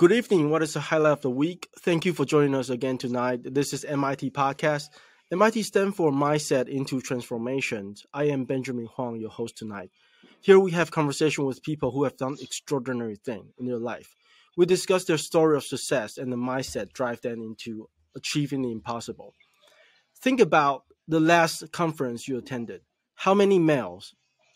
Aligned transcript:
Good 0.00 0.12
evening. 0.12 0.48
What 0.48 0.62
is 0.62 0.72
the 0.72 0.80
highlight 0.80 1.12
of 1.12 1.20
the 1.20 1.28
week? 1.28 1.68
Thank 1.80 2.06
you 2.06 2.14
for 2.14 2.24
joining 2.24 2.54
us 2.54 2.70
again 2.70 2.96
tonight. 2.96 3.40
This 3.44 3.74
is 3.74 3.84
MIT 3.84 4.30
Podcast. 4.30 4.88
MIT 5.30 5.62
stands 5.62 5.94
for 5.94 6.10
Mindset 6.10 6.68
into 6.68 7.02
Transformation. 7.02 7.96
I 8.14 8.24
am 8.28 8.46
Benjamin 8.46 8.86
Huang, 8.86 9.20
your 9.20 9.28
host 9.28 9.58
tonight. 9.58 9.90
Here 10.40 10.58
we 10.58 10.70
have 10.70 10.90
conversation 10.90 11.44
with 11.44 11.62
people 11.62 11.90
who 11.90 12.04
have 12.04 12.16
done 12.16 12.38
extraordinary 12.40 13.16
thing 13.16 13.52
in 13.58 13.66
their 13.66 13.76
life. 13.76 14.16
We 14.56 14.64
discuss 14.64 15.04
their 15.04 15.18
story 15.18 15.58
of 15.58 15.64
success 15.64 16.16
and 16.16 16.32
the 16.32 16.36
mindset 16.36 16.94
drive 16.94 17.20
them 17.20 17.42
into 17.42 17.90
achieving 18.16 18.62
the 18.62 18.72
impossible. 18.72 19.34
Think 20.16 20.40
about 20.40 20.84
the 21.08 21.20
last 21.20 21.72
conference 21.72 22.26
you 22.26 22.38
attended. 22.38 22.80
How 23.16 23.34
many 23.34 23.58
males 23.58 24.14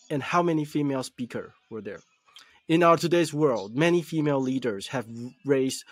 and 0.08 0.22
how 0.22 0.42
many 0.42 0.64
female 0.64 1.02
speakers 1.02 1.52
were 1.70 1.82
there? 1.82 2.00
In 2.68 2.82
our 2.82 2.96
today's 2.96 3.34
world, 3.34 3.76
many 3.76 4.02
female 4.02 4.40
leaders 4.40 4.88
have 4.88 5.06
raised 5.44 5.84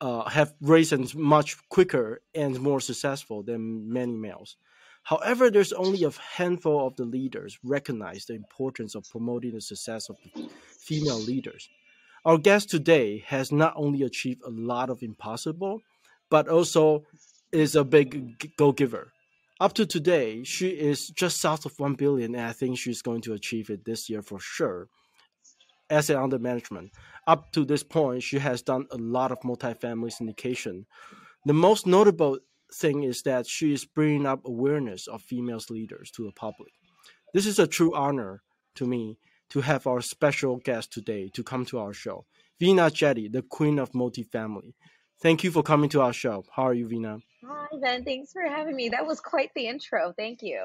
uh, 0.00 0.28
have 0.28 0.52
risen 0.60 1.06
much 1.14 1.56
quicker 1.68 2.20
and 2.34 2.60
more 2.60 2.80
successful 2.80 3.42
than 3.42 3.90
many 3.92 4.12
males. 4.12 4.56
However, 5.04 5.50
there's 5.50 5.72
only 5.72 6.02
a 6.04 6.10
handful 6.36 6.86
of 6.86 6.96
the 6.96 7.04
leaders 7.04 7.58
recognize 7.62 8.24
the 8.24 8.34
importance 8.34 8.94
of 8.94 9.08
promoting 9.08 9.52
the 9.52 9.60
success 9.60 10.08
of 10.08 10.16
the 10.34 10.48
female 10.66 11.20
leaders. 11.20 11.68
Our 12.24 12.38
guest 12.38 12.70
today 12.70 13.22
has 13.26 13.52
not 13.52 13.74
only 13.76 14.02
achieved 14.02 14.42
a 14.44 14.50
lot 14.50 14.90
of 14.90 15.02
impossible, 15.02 15.80
but 16.30 16.48
also 16.48 17.04
is 17.52 17.76
a 17.76 17.84
big 17.84 18.56
go 18.56 18.72
giver. 18.72 19.12
Up 19.60 19.74
to 19.74 19.86
today, 19.86 20.42
she 20.42 20.70
is 20.70 21.08
just 21.08 21.40
south 21.40 21.64
of 21.64 21.78
1 21.78 21.94
billion, 21.94 22.34
and 22.34 22.44
I 22.44 22.52
think 22.52 22.78
she's 22.78 23.02
going 23.02 23.20
to 23.22 23.34
achieve 23.34 23.70
it 23.70 23.84
this 23.84 24.10
year 24.10 24.22
for 24.22 24.40
sure 24.40 24.88
asset 25.90 26.16
under 26.16 26.38
management. 26.38 26.92
Up 27.26 27.52
to 27.52 27.64
this 27.64 27.82
point, 27.82 28.22
she 28.22 28.38
has 28.38 28.62
done 28.62 28.86
a 28.90 28.96
lot 28.96 29.32
of 29.32 29.40
multifamily 29.40 30.12
syndication. 30.12 30.84
The 31.44 31.54
most 31.54 31.86
notable 31.86 32.38
thing 32.72 33.04
is 33.04 33.22
that 33.22 33.46
she 33.46 33.72
is 33.72 33.84
bringing 33.84 34.26
up 34.26 34.40
awareness 34.44 35.06
of 35.06 35.22
female 35.22 35.60
leaders 35.70 36.10
to 36.12 36.24
the 36.24 36.32
public. 36.32 36.72
This 37.32 37.46
is 37.46 37.58
a 37.58 37.66
true 37.66 37.94
honor 37.94 38.42
to 38.76 38.86
me 38.86 39.18
to 39.50 39.60
have 39.60 39.86
our 39.86 40.00
special 40.00 40.56
guest 40.56 40.92
today 40.92 41.30
to 41.34 41.42
come 41.42 41.64
to 41.66 41.78
our 41.78 41.92
show, 41.92 42.26
Veena 42.60 42.90
Jetti, 42.90 43.30
the 43.30 43.42
queen 43.42 43.78
of 43.78 43.92
multifamily. 43.92 44.72
Thank 45.22 45.44
you 45.44 45.50
for 45.50 45.62
coming 45.62 45.88
to 45.90 46.00
our 46.00 46.12
show. 46.12 46.44
How 46.54 46.64
are 46.64 46.74
you, 46.74 46.88
Veena? 46.88 47.20
Hi, 47.46 47.66
Ben. 47.80 48.04
Thanks 48.04 48.32
for 48.32 48.42
having 48.42 48.74
me. 48.74 48.88
That 48.88 49.06
was 49.06 49.20
quite 49.20 49.50
the 49.54 49.68
intro. 49.68 50.12
Thank 50.16 50.42
you. 50.42 50.62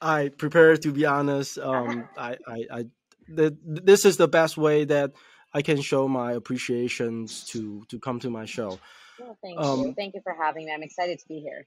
I 0.00 0.28
prepared 0.36 0.82
to 0.82 0.92
be 0.92 1.06
honest. 1.06 1.58
Um, 1.58 2.08
I, 2.16 2.36
I, 2.46 2.64
I 2.70 2.84
the, 3.28 3.56
this 3.64 4.04
is 4.04 4.16
the 4.16 4.28
best 4.28 4.56
way 4.56 4.84
that 4.84 5.12
I 5.52 5.62
can 5.62 5.80
show 5.80 6.08
my 6.08 6.32
appreciations 6.32 7.44
to 7.50 7.84
to 7.88 7.98
come 7.98 8.20
to 8.20 8.30
my 8.30 8.44
show. 8.44 8.78
Well, 9.18 9.38
thank 9.42 9.60
um, 9.60 9.80
you. 9.80 9.94
Thank 9.94 10.14
you 10.14 10.20
for 10.22 10.34
having 10.34 10.66
me. 10.66 10.72
I'm 10.72 10.82
excited 10.82 11.18
to 11.18 11.24
be 11.28 11.40
here. 11.40 11.66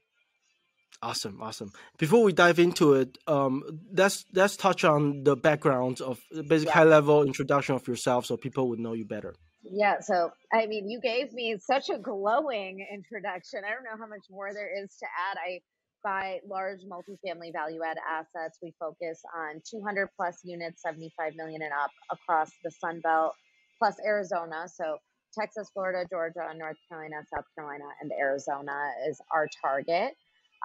Awesome, 1.02 1.42
awesome. 1.42 1.72
Before 1.98 2.22
we 2.22 2.32
dive 2.32 2.60
into 2.60 2.94
it, 2.94 3.18
um, 3.26 3.80
let's 3.92 4.24
let's 4.32 4.56
touch 4.56 4.84
on 4.84 5.24
the 5.24 5.34
background 5.34 6.00
of 6.00 6.20
basic 6.46 6.68
yeah. 6.68 6.74
high 6.74 6.84
level 6.84 7.24
introduction 7.24 7.74
of 7.74 7.86
yourself, 7.88 8.26
so 8.26 8.36
people 8.36 8.68
would 8.68 8.78
know 8.78 8.92
you 8.92 9.04
better. 9.04 9.34
Yeah. 9.64 10.00
So, 10.00 10.30
I 10.52 10.66
mean, 10.66 10.88
you 10.88 11.00
gave 11.00 11.32
me 11.32 11.56
such 11.58 11.88
a 11.88 11.98
glowing 11.98 12.86
introduction. 12.92 13.62
I 13.66 13.70
don't 13.70 13.84
know 13.84 13.98
how 13.98 14.08
much 14.08 14.26
more 14.30 14.52
there 14.52 14.70
is 14.82 14.94
to 14.98 15.06
add. 15.06 15.38
I 15.38 15.60
buy 16.02 16.38
large 16.48 16.80
multifamily 16.80 17.52
value 17.52 17.80
add 17.82 17.98
assets. 18.08 18.58
We 18.62 18.74
focus 18.78 19.20
on 19.36 19.62
200 19.68 20.08
plus 20.16 20.40
units, 20.44 20.82
75 20.82 21.34
million 21.36 21.62
and 21.62 21.72
up 21.72 21.90
across 22.10 22.50
the 22.64 22.70
Sun 22.70 23.00
Belt, 23.00 23.32
plus 23.78 23.96
Arizona. 24.04 24.66
So 24.66 24.98
Texas, 25.38 25.70
Florida, 25.72 26.06
Georgia, 26.10 26.52
North 26.56 26.76
Carolina, 26.88 27.22
South 27.34 27.44
Carolina, 27.56 27.84
and 28.00 28.12
Arizona 28.18 28.90
is 29.08 29.20
our 29.32 29.48
target. 29.64 30.14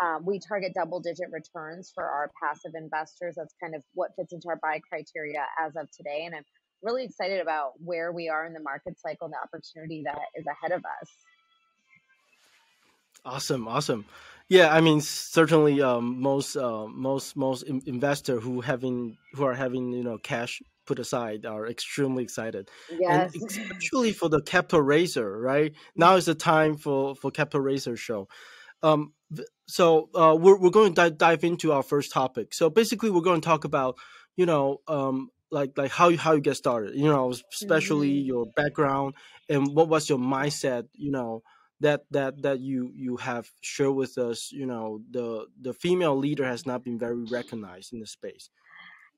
Um, 0.02 0.26
we 0.26 0.40
target 0.40 0.74
double 0.76 1.00
digit 1.00 1.28
returns 1.32 1.92
for 1.94 2.04
our 2.04 2.30
passive 2.42 2.74
investors. 2.76 3.36
That's 3.38 3.56
kind 3.62 3.74
of 3.76 3.82
what 3.94 4.12
fits 4.16 4.34
into 4.34 4.48
our 4.50 4.60
buy 4.62 4.80
criteria 4.88 5.44
as 5.60 5.76
of 5.76 5.88
today. 5.96 6.24
And 6.26 6.36
I'm 6.36 6.44
really 6.84 7.06
excited 7.06 7.40
about 7.42 7.72
where 7.78 8.12
we 8.12 8.30
are 8.30 8.46
in 8.46 8.54
the 8.54 8.60
market 8.60 9.00
cycle 9.00 9.26
and 9.26 9.34
the 9.34 9.42
opportunity 9.42 10.04
that 10.06 10.20
is 10.36 10.46
ahead 10.46 10.72
of 10.72 10.84
us. 10.86 11.10
Awesome, 13.28 13.68
awesome. 13.68 14.06
Yeah, 14.48 14.74
I 14.74 14.80
mean, 14.80 15.02
certainly, 15.02 15.82
um, 15.82 16.22
most 16.22 16.56
uh, 16.56 16.88
most 16.88 17.36
most 17.36 17.64
investor 17.64 18.40
who 18.40 18.62
having 18.62 19.18
who 19.34 19.44
are 19.44 19.54
having 19.54 19.92
you 19.92 20.04
know 20.04 20.18
cash 20.18 20.62
put 20.86 20.98
aside 20.98 21.46
are 21.46 21.68
extremely 21.68 22.24
excited. 22.24 22.70
Yes. 22.90 23.34
And 23.36 23.44
especially 23.50 24.14
for 24.14 24.30
the 24.30 24.42
capital 24.42 24.82
raiser, 24.82 25.38
right? 25.40 25.74
Now 25.98 26.16
is 26.16 26.26
the 26.26 26.36
time 26.36 26.78
for 26.78 27.16
for 27.16 27.30
capital 27.30 27.60
raiser 27.60 27.98
show. 27.98 28.30
Um, 28.82 29.12
so 29.68 30.10
uh, 30.16 30.38
we're 30.40 30.58
we're 30.58 30.70
going 30.70 30.94
to 30.94 30.96
dive, 30.96 31.18
dive 31.18 31.44
into 31.44 31.74
our 31.74 31.84
first 31.84 32.14
topic. 32.14 32.54
So 32.54 32.70
basically, 32.70 33.10
we're 33.10 33.20
going 33.20 33.42
to 33.42 33.46
talk 33.46 33.66
about 33.66 33.98
you 34.38 34.46
know 34.46 34.78
um 34.88 35.32
like 35.52 35.72
like 35.76 35.92
how 35.92 36.08
you 36.08 36.18
how 36.18 36.32
you 36.32 36.40
get 36.40 36.56
started. 36.56 36.96
You 36.96 37.10
know, 37.10 37.34
especially 37.54 38.12
mm-hmm. 38.12 38.28
your 38.28 38.46
background 38.56 39.16
and 39.50 39.76
what 39.76 39.90
was 39.90 40.08
your 40.08 40.20
mindset. 40.20 40.86
You 40.94 41.12
know 41.12 41.44
that 41.80 42.02
that 42.12 42.42
that 42.42 42.60
you 42.60 42.92
you 42.96 43.18
have 43.18 43.50
shared 43.62 43.94
with 43.94 44.18
us 44.18 44.52
you 44.52 44.66
know 44.66 45.00
the 45.12 45.46
the 45.62 45.74
female 45.74 46.16
leader 46.16 46.46
has 46.46 46.66
not 46.66 46.84
been 46.84 46.98
very 46.98 47.24
recognized 47.26 47.94
in 47.94 48.00
the 48.00 48.08
space. 48.08 48.50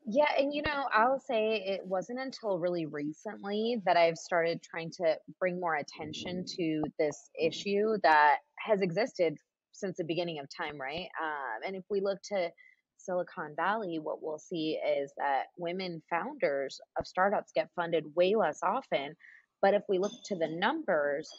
Yeah 0.05 0.31
and 0.37 0.53
you 0.53 0.61
know 0.61 0.85
i'll 0.93 1.19
say 1.19 1.63
it 1.65 1.81
wasn't 1.85 2.19
until 2.19 2.57
really 2.57 2.85
recently 2.85 3.81
that 3.85 3.97
i've 3.97 4.17
started 4.17 4.61
trying 4.63 4.89
to 4.91 5.15
bring 5.39 5.59
more 5.59 5.75
attention 5.75 6.45
to 6.57 6.81
this 6.97 7.29
issue 7.39 7.97
that 8.03 8.37
has 8.57 8.81
existed 8.81 9.37
since 9.71 9.97
the 9.97 10.03
beginning 10.03 10.39
of 10.39 10.47
time 10.49 10.79
right? 10.79 11.07
Um, 11.21 11.59
and 11.65 11.75
if 11.75 11.83
we 11.89 12.01
look 12.01 12.19
to 12.31 12.49
silicon 12.97 13.53
valley 13.55 13.99
what 13.99 14.21
we'll 14.21 14.39
see 14.39 14.77
is 14.99 15.11
that 15.17 15.43
women 15.57 16.01
founders 16.09 16.79
of 16.97 17.07
startups 17.07 17.51
get 17.53 17.69
funded 17.75 18.03
way 18.15 18.35
less 18.35 18.59
often. 18.63 19.15
But 19.61 19.73
if 19.73 19.83
we 19.89 19.99
look 19.99 20.11
to 20.25 20.35
the 20.35 20.47
numbers 20.47 21.29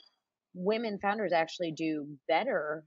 women 0.55 0.99
founders 1.01 1.33
actually 1.33 1.73
do 1.73 2.07
better 2.29 2.85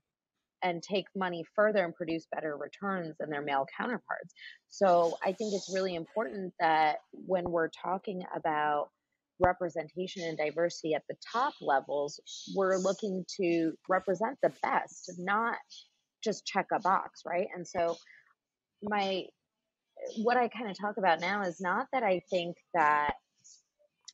and 0.64 0.82
take 0.82 1.06
money 1.16 1.44
further 1.56 1.84
and 1.84 1.94
produce 1.94 2.26
better 2.34 2.56
returns 2.58 3.16
than 3.20 3.30
their 3.30 3.42
male 3.42 3.66
counterparts. 3.78 4.34
So 4.70 5.18
I 5.22 5.34
think 5.34 5.54
it's 5.54 5.72
really 5.74 5.96
important 5.96 6.54
that 6.60 6.98
when 7.12 7.44
we're 7.44 7.70
talking 7.84 8.24
about 8.36 8.88
representation 9.40 10.24
and 10.24 10.38
diversity 10.38 10.94
at 10.94 11.04
the 11.10 11.16
top 11.32 11.54
levels, 11.62 12.20
we're 12.56 12.78
looking 12.78 13.26
to 13.42 13.74
represent 13.90 14.38
the 14.42 14.54
best, 14.62 15.12
not 15.18 15.58
just 16.24 16.46
check 16.46 16.68
a 16.72 16.80
box, 16.80 17.22
right? 17.26 17.48
And 17.54 17.68
so 17.68 17.98
my 18.82 19.26
what 20.18 20.38
I 20.38 20.48
kind 20.48 20.70
of 20.70 20.78
talk 20.78 20.98
about 20.98 21.22
now 21.22 21.44
is 21.44 21.62
not 21.62 21.88
that 21.94 22.04
I 22.04 22.22
think 22.30 22.58
that 22.74 23.14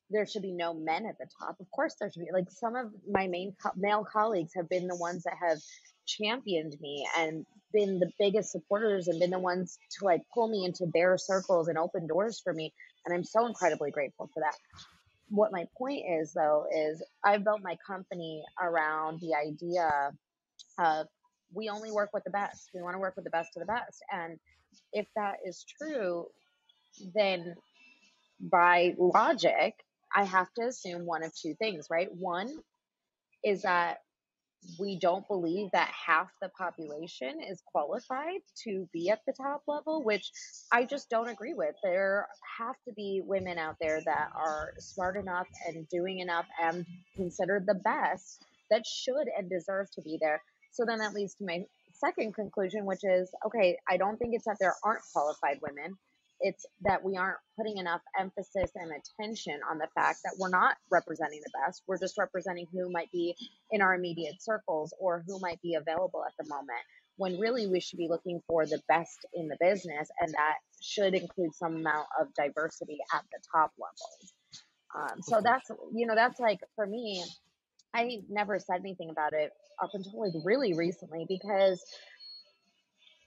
there 0.09 0.25
should 0.25 0.41
be 0.41 0.51
no 0.51 0.73
men 0.73 1.05
at 1.05 1.17
the 1.17 1.27
top. 1.39 1.59
Of 1.59 1.69
course, 1.71 1.95
there 1.99 2.11
should 2.11 2.25
be. 2.25 2.31
Like 2.33 2.49
some 2.49 2.75
of 2.75 2.91
my 3.09 3.27
main 3.27 3.55
co- 3.61 3.71
male 3.75 4.05
colleagues 4.05 4.53
have 4.55 4.69
been 4.69 4.87
the 4.87 4.95
ones 4.95 5.23
that 5.23 5.35
have 5.39 5.59
championed 6.05 6.75
me 6.81 7.07
and 7.17 7.45
been 7.71 7.99
the 7.99 8.11
biggest 8.17 8.51
supporters 8.51 9.07
and 9.07 9.19
been 9.19 9.29
the 9.29 9.39
ones 9.39 9.77
to 9.97 10.05
like 10.05 10.21
pull 10.33 10.47
me 10.47 10.65
into 10.65 10.87
their 10.93 11.17
circles 11.17 11.67
and 11.67 11.77
open 11.77 12.07
doors 12.07 12.39
for 12.43 12.53
me. 12.53 12.73
And 13.05 13.13
I'm 13.13 13.23
so 13.23 13.45
incredibly 13.45 13.91
grateful 13.91 14.29
for 14.33 14.39
that. 14.41 14.55
What 15.29 15.51
my 15.51 15.67
point 15.77 16.03
is, 16.09 16.33
though, 16.33 16.65
is 16.75 17.03
I've 17.23 17.43
built 17.43 17.61
my 17.61 17.77
company 17.85 18.43
around 18.59 19.19
the 19.21 19.35
idea 19.35 20.11
of 20.79 21.07
we 21.53 21.69
only 21.69 21.91
work 21.91 22.09
with 22.13 22.23
the 22.23 22.31
best. 22.31 22.69
We 22.73 22.81
want 22.81 22.95
to 22.95 22.99
work 22.99 23.15
with 23.15 23.25
the 23.25 23.31
best 23.31 23.55
of 23.55 23.61
the 23.61 23.67
best. 23.67 24.03
And 24.11 24.39
if 24.91 25.05
that 25.15 25.37
is 25.45 25.63
true, 25.77 26.25
then 27.13 27.55
by 28.39 28.95
logic, 28.97 29.75
I 30.15 30.23
have 30.23 30.47
to 30.57 30.67
assume 30.67 31.05
one 31.05 31.23
of 31.23 31.33
two 31.35 31.55
things, 31.55 31.87
right? 31.89 32.09
One 32.11 32.49
is 33.43 33.61
that 33.63 33.99
we 34.79 34.99
don't 34.99 35.27
believe 35.27 35.69
that 35.71 35.89
half 35.89 36.29
the 36.41 36.49
population 36.49 37.41
is 37.41 37.61
qualified 37.71 38.41
to 38.63 38.87
be 38.91 39.09
at 39.09 39.21
the 39.25 39.33
top 39.33 39.63
level, 39.67 40.03
which 40.03 40.29
I 40.71 40.83
just 40.85 41.09
don't 41.09 41.29
agree 41.29 41.53
with. 41.53 41.75
There 41.83 42.27
have 42.57 42.75
to 42.87 42.93
be 42.93 43.21
women 43.25 43.57
out 43.57 43.75
there 43.79 44.01
that 44.05 44.29
are 44.35 44.73
smart 44.79 45.15
enough 45.17 45.47
and 45.67 45.87
doing 45.89 46.19
enough 46.19 46.45
and 46.61 46.85
considered 47.15 47.65
the 47.65 47.75
best 47.75 48.43
that 48.69 48.85
should 48.85 49.27
and 49.37 49.49
deserve 49.49 49.87
to 49.95 50.01
be 50.01 50.17
there. 50.21 50.41
So 50.73 50.83
then 50.85 50.99
that 50.99 51.13
leads 51.13 51.35
to 51.35 51.45
my 51.45 51.63
second 51.93 52.35
conclusion, 52.35 52.85
which 52.85 53.03
is 53.03 53.29
okay, 53.45 53.77
I 53.89 53.97
don't 53.97 54.17
think 54.17 54.35
it's 54.35 54.45
that 54.45 54.57
there 54.59 54.75
aren't 54.83 55.01
qualified 55.13 55.59
women 55.61 55.97
it's 56.41 56.65
that 56.81 57.03
we 57.03 57.17
aren't 57.17 57.37
putting 57.57 57.77
enough 57.77 58.01
emphasis 58.17 58.71
and 58.75 58.91
attention 58.91 59.59
on 59.69 59.77
the 59.77 59.87
fact 59.95 60.19
that 60.23 60.35
we're 60.39 60.49
not 60.49 60.75
representing 60.91 61.41
the 61.43 61.51
best. 61.65 61.83
We're 61.87 61.99
just 61.99 62.17
representing 62.17 62.67
who 62.71 62.89
might 62.89 63.11
be 63.11 63.35
in 63.71 63.81
our 63.81 63.93
immediate 63.93 64.41
circles 64.41 64.93
or 64.99 65.23
who 65.27 65.39
might 65.39 65.61
be 65.61 65.75
available 65.75 66.23
at 66.25 66.33
the 66.39 66.49
moment. 66.49 66.79
When 67.17 67.37
really 67.37 67.67
we 67.67 67.81
should 67.81 67.97
be 67.97 68.07
looking 68.09 68.41
for 68.47 68.65
the 68.65 68.81
best 68.87 69.25
in 69.33 69.49
the 69.49 69.57
business, 69.59 70.09
and 70.21 70.33
that 70.33 70.55
should 70.81 71.13
include 71.13 71.53
some 71.53 71.75
amount 71.75 72.07
of 72.19 72.27
diversity 72.33 72.97
at 73.13 73.23
the 73.31 73.39
top 73.53 73.73
levels. 73.77 74.33
Um, 74.95 75.21
so 75.21 75.41
that's 75.43 75.69
you 75.93 76.07
know 76.07 76.15
that's 76.15 76.39
like 76.39 76.59
for 76.75 76.87
me, 76.87 77.21
I 77.93 78.21
never 78.29 78.57
said 78.59 78.79
anything 78.79 79.09
about 79.09 79.33
it 79.33 79.51
up 79.81 79.89
until 79.93 80.19
like 80.19 80.33
really 80.45 80.73
recently 80.73 81.25
because 81.27 81.83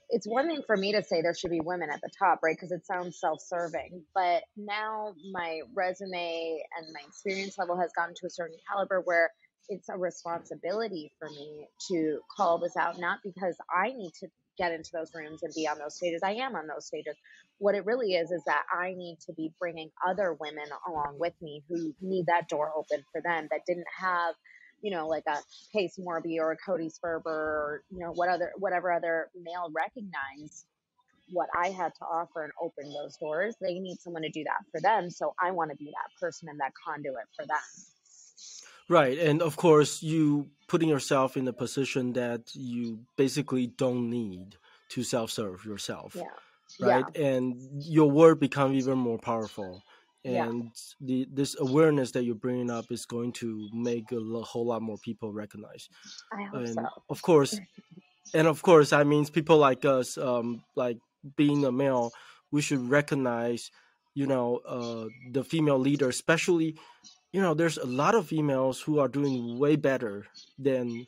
it's 0.09 0.27
one 0.27 0.47
thing 0.47 0.61
for 0.65 0.77
me 0.77 0.91
to 0.93 1.03
say 1.03 1.21
there 1.21 1.33
should 1.33 1.51
be 1.51 1.61
women 1.61 1.89
at 1.89 2.01
the 2.01 2.09
top, 2.17 2.39
right? 2.43 2.55
Because 2.55 2.71
it 2.71 2.85
sounds 2.85 3.19
self-serving. 3.19 4.03
But 4.13 4.43
now 4.57 5.13
my 5.31 5.61
resume 5.75 6.63
and 6.77 6.87
my 6.93 7.01
experience 7.07 7.57
level 7.57 7.77
has 7.79 7.91
gotten 7.95 8.15
to 8.15 8.27
a 8.27 8.29
certain 8.29 8.57
caliber 8.71 9.01
where 9.03 9.31
it's 9.69 9.89
a 9.89 9.97
responsibility 9.97 11.11
for 11.19 11.29
me 11.29 11.67
to 11.89 12.19
call 12.35 12.57
this 12.57 12.75
out, 12.77 12.99
not 12.99 13.19
because 13.23 13.55
I 13.73 13.89
need 13.89 14.11
to 14.19 14.27
get 14.57 14.71
into 14.71 14.91
those 14.93 15.11
rooms 15.15 15.41
and 15.41 15.53
be 15.55 15.67
on 15.67 15.79
those 15.79 15.95
stages. 15.95 16.21
I 16.23 16.33
am 16.33 16.55
on 16.55 16.67
those 16.67 16.85
stages. 16.85 17.15
What 17.57 17.75
it 17.75 17.85
really 17.85 18.13
is 18.13 18.29
is 18.29 18.43
that 18.45 18.63
I 18.71 18.93
need 18.93 19.17
to 19.25 19.33
be 19.33 19.51
bringing 19.59 19.89
other 20.07 20.35
women 20.39 20.65
along 20.87 21.15
with 21.17 21.33
me 21.41 21.63
who 21.69 21.93
need 22.01 22.25
that 22.27 22.49
door 22.49 22.71
open 22.75 23.03
for 23.11 23.21
them 23.21 23.47
that 23.51 23.61
didn't 23.65 23.87
have, 23.99 24.35
you 24.83 24.91
know, 24.91 25.07
like 25.07 25.23
a 25.27 25.37
Pace 25.71 25.97
Morby 25.97 26.37
or 26.39 26.51
a 26.51 26.57
Cody 26.57 26.89
Sperber 26.89 27.25
or 27.25 27.83
you 27.89 27.99
know 27.99 28.11
what 28.11 28.29
other 28.29 28.51
whatever 28.57 28.91
other 28.91 29.29
male 29.41 29.71
recognize 29.73 30.65
what 31.31 31.47
I 31.57 31.69
had 31.69 31.95
to 31.95 32.05
offer 32.05 32.43
and 32.43 32.51
open 32.61 32.93
those 32.93 33.15
doors. 33.17 33.55
They 33.61 33.79
need 33.79 33.97
someone 33.99 34.23
to 34.23 34.29
do 34.29 34.43
that 34.43 34.65
for 34.71 34.81
them. 34.81 35.09
So 35.09 35.33
I 35.41 35.51
want 35.51 35.71
to 35.71 35.77
be 35.77 35.85
that 35.85 36.19
person 36.19 36.49
and 36.49 36.59
that 36.59 36.73
conduit 36.85 37.25
for 37.35 37.47
them. 37.47 37.57
Right. 38.89 39.17
And 39.17 39.41
of 39.41 39.55
course, 39.55 40.03
you 40.03 40.49
putting 40.67 40.89
yourself 40.89 41.37
in 41.37 41.47
a 41.47 41.53
position 41.53 42.13
that 42.13 42.53
you 42.53 42.99
basically 43.15 43.67
don't 43.67 44.09
need 44.09 44.57
to 44.89 45.03
self 45.03 45.31
serve 45.31 45.65
yourself. 45.65 46.15
Yeah. 46.15 46.23
Right. 46.85 47.05
Yeah. 47.15 47.25
And 47.25 47.55
your 47.79 48.11
word 48.11 48.39
become 48.39 48.73
even 48.73 48.97
more 48.97 49.17
powerful. 49.17 49.81
Yeah. 50.23 50.47
And 50.47 50.71
the 51.01 51.27
this 51.31 51.55
awareness 51.59 52.11
that 52.11 52.23
you're 52.23 52.35
bringing 52.35 52.69
up 52.71 52.91
is 52.91 53.05
going 53.05 53.33
to 53.33 53.69
make 53.73 54.11
a 54.11 54.15
lo- 54.15 54.43
whole 54.43 54.65
lot 54.67 54.81
more 54.81 54.97
people 54.97 55.33
recognize. 55.33 55.89
I 56.31 56.43
hope 56.43 56.65
And 56.65 56.73
so. 56.75 56.85
of 57.09 57.21
course, 57.21 57.59
and 58.33 58.47
of 58.47 58.61
course, 58.61 58.91
that 58.91 59.05
means 59.07 59.29
people 59.29 59.57
like 59.57 59.85
us, 59.85 60.17
um, 60.17 60.63
like 60.75 60.97
being 61.35 61.65
a 61.65 61.71
male, 61.71 62.11
we 62.51 62.61
should 62.61 62.89
recognize, 62.89 63.71
you 64.13 64.27
know, 64.27 64.57
uh, 64.67 65.05
the 65.31 65.43
female 65.43 65.79
leader, 65.79 66.09
especially, 66.09 66.77
you 67.31 67.41
know, 67.41 67.53
there's 67.53 67.77
a 67.77 67.85
lot 67.85 68.15
of 68.15 68.27
females 68.27 68.79
who 68.81 68.99
are 68.99 69.07
doing 69.07 69.57
way 69.59 69.75
better 69.75 70.25
than 70.57 71.05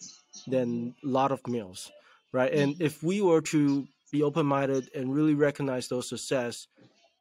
than 0.47 0.95
a 1.03 1.07
lot 1.07 1.31
of 1.31 1.41
males, 1.47 1.91
right? 2.33 2.53
And 2.53 2.75
if 2.81 3.01
we 3.03 3.21
were 3.21 3.41
to 3.41 3.87
be 4.11 4.23
open 4.23 4.45
minded 4.45 4.89
and 4.95 5.13
really 5.13 5.35
recognize 5.35 5.87
those 5.87 6.09
success 6.09 6.67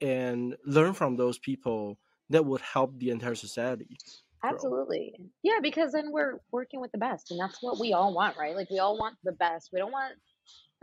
and 0.05 0.55
learn 0.67 0.93
from 0.93 1.17
those 1.17 1.39
people, 1.39 1.99
that 2.29 2.45
would 2.45 2.61
help 2.61 2.99
the 2.99 3.11
entire 3.11 3.35
society. 3.35 3.97
grow. 4.41 4.51
Absolutely. 4.51 5.15
Yeah, 5.43 5.61
because 5.63 5.93
then 5.93 6.13
we're 6.13 6.41
working 6.53 6.81
with 6.81 6.93
the 6.93 6.99
best, 6.99 7.31
and 7.31 7.41
that's 7.41 7.63
what 7.63 7.81
we 7.81 7.93
all 7.95 8.15
want, 8.15 8.37
right? 8.37 8.55
Like 8.55 8.71
we 8.71 8.79
all 8.79 8.99
want 8.99 9.17
the 9.25 9.33
best. 9.33 9.71
We 9.73 9.79
don't 9.81 9.93
want 9.93 10.15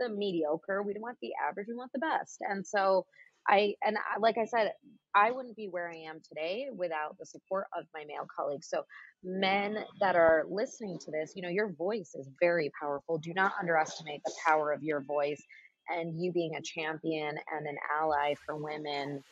the 0.00 0.08
mediocre. 0.08 0.82
We 0.82 0.92
don't 0.94 1.02
want 1.02 1.18
the 1.22 1.30
average. 1.48 1.66
We 1.68 1.76
want 1.76 1.92
the 1.92 2.00
best. 2.00 2.38
And 2.40 2.66
so 2.66 3.06
I 3.48 3.74
and 3.84 3.96
I, 3.96 4.18
like 4.18 4.38
I 4.38 4.46
said, 4.46 4.72
I 5.14 5.30
wouldn't 5.30 5.56
be 5.56 5.68
where 5.70 5.88
I 5.88 5.96
am 6.10 6.20
today 6.26 6.66
without 6.74 7.16
the 7.18 7.26
support 7.26 7.66
of 7.76 7.84
my 7.94 8.04
male 8.06 8.26
colleagues. 8.34 8.68
So 8.68 8.82
men 9.22 9.84
that 10.00 10.16
are 10.16 10.44
listening 10.50 10.98
to 11.04 11.10
this, 11.12 11.32
you 11.36 11.42
know, 11.42 11.48
your 11.48 11.72
voice 11.72 12.14
is 12.14 12.28
very 12.40 12.70
powerful. 12.80 13.18
Do 13.18 13.32
not 13.34 13.52
underestimate 13.60 14.22
the 14.24 14.32
power 14.46 14.72
of 14.72 14.82
your 14.82 15.02
voice 15.02 15.42
and 15.88 16.20
you 16.22 16.32
being 16.32 16.54
a 16.56 16.62
champion 16.62 17.36
and 17.52 17.66
an 17.66 17.76
ally 18.00 18.34
for 18.46 18.56
women 18.56 19.24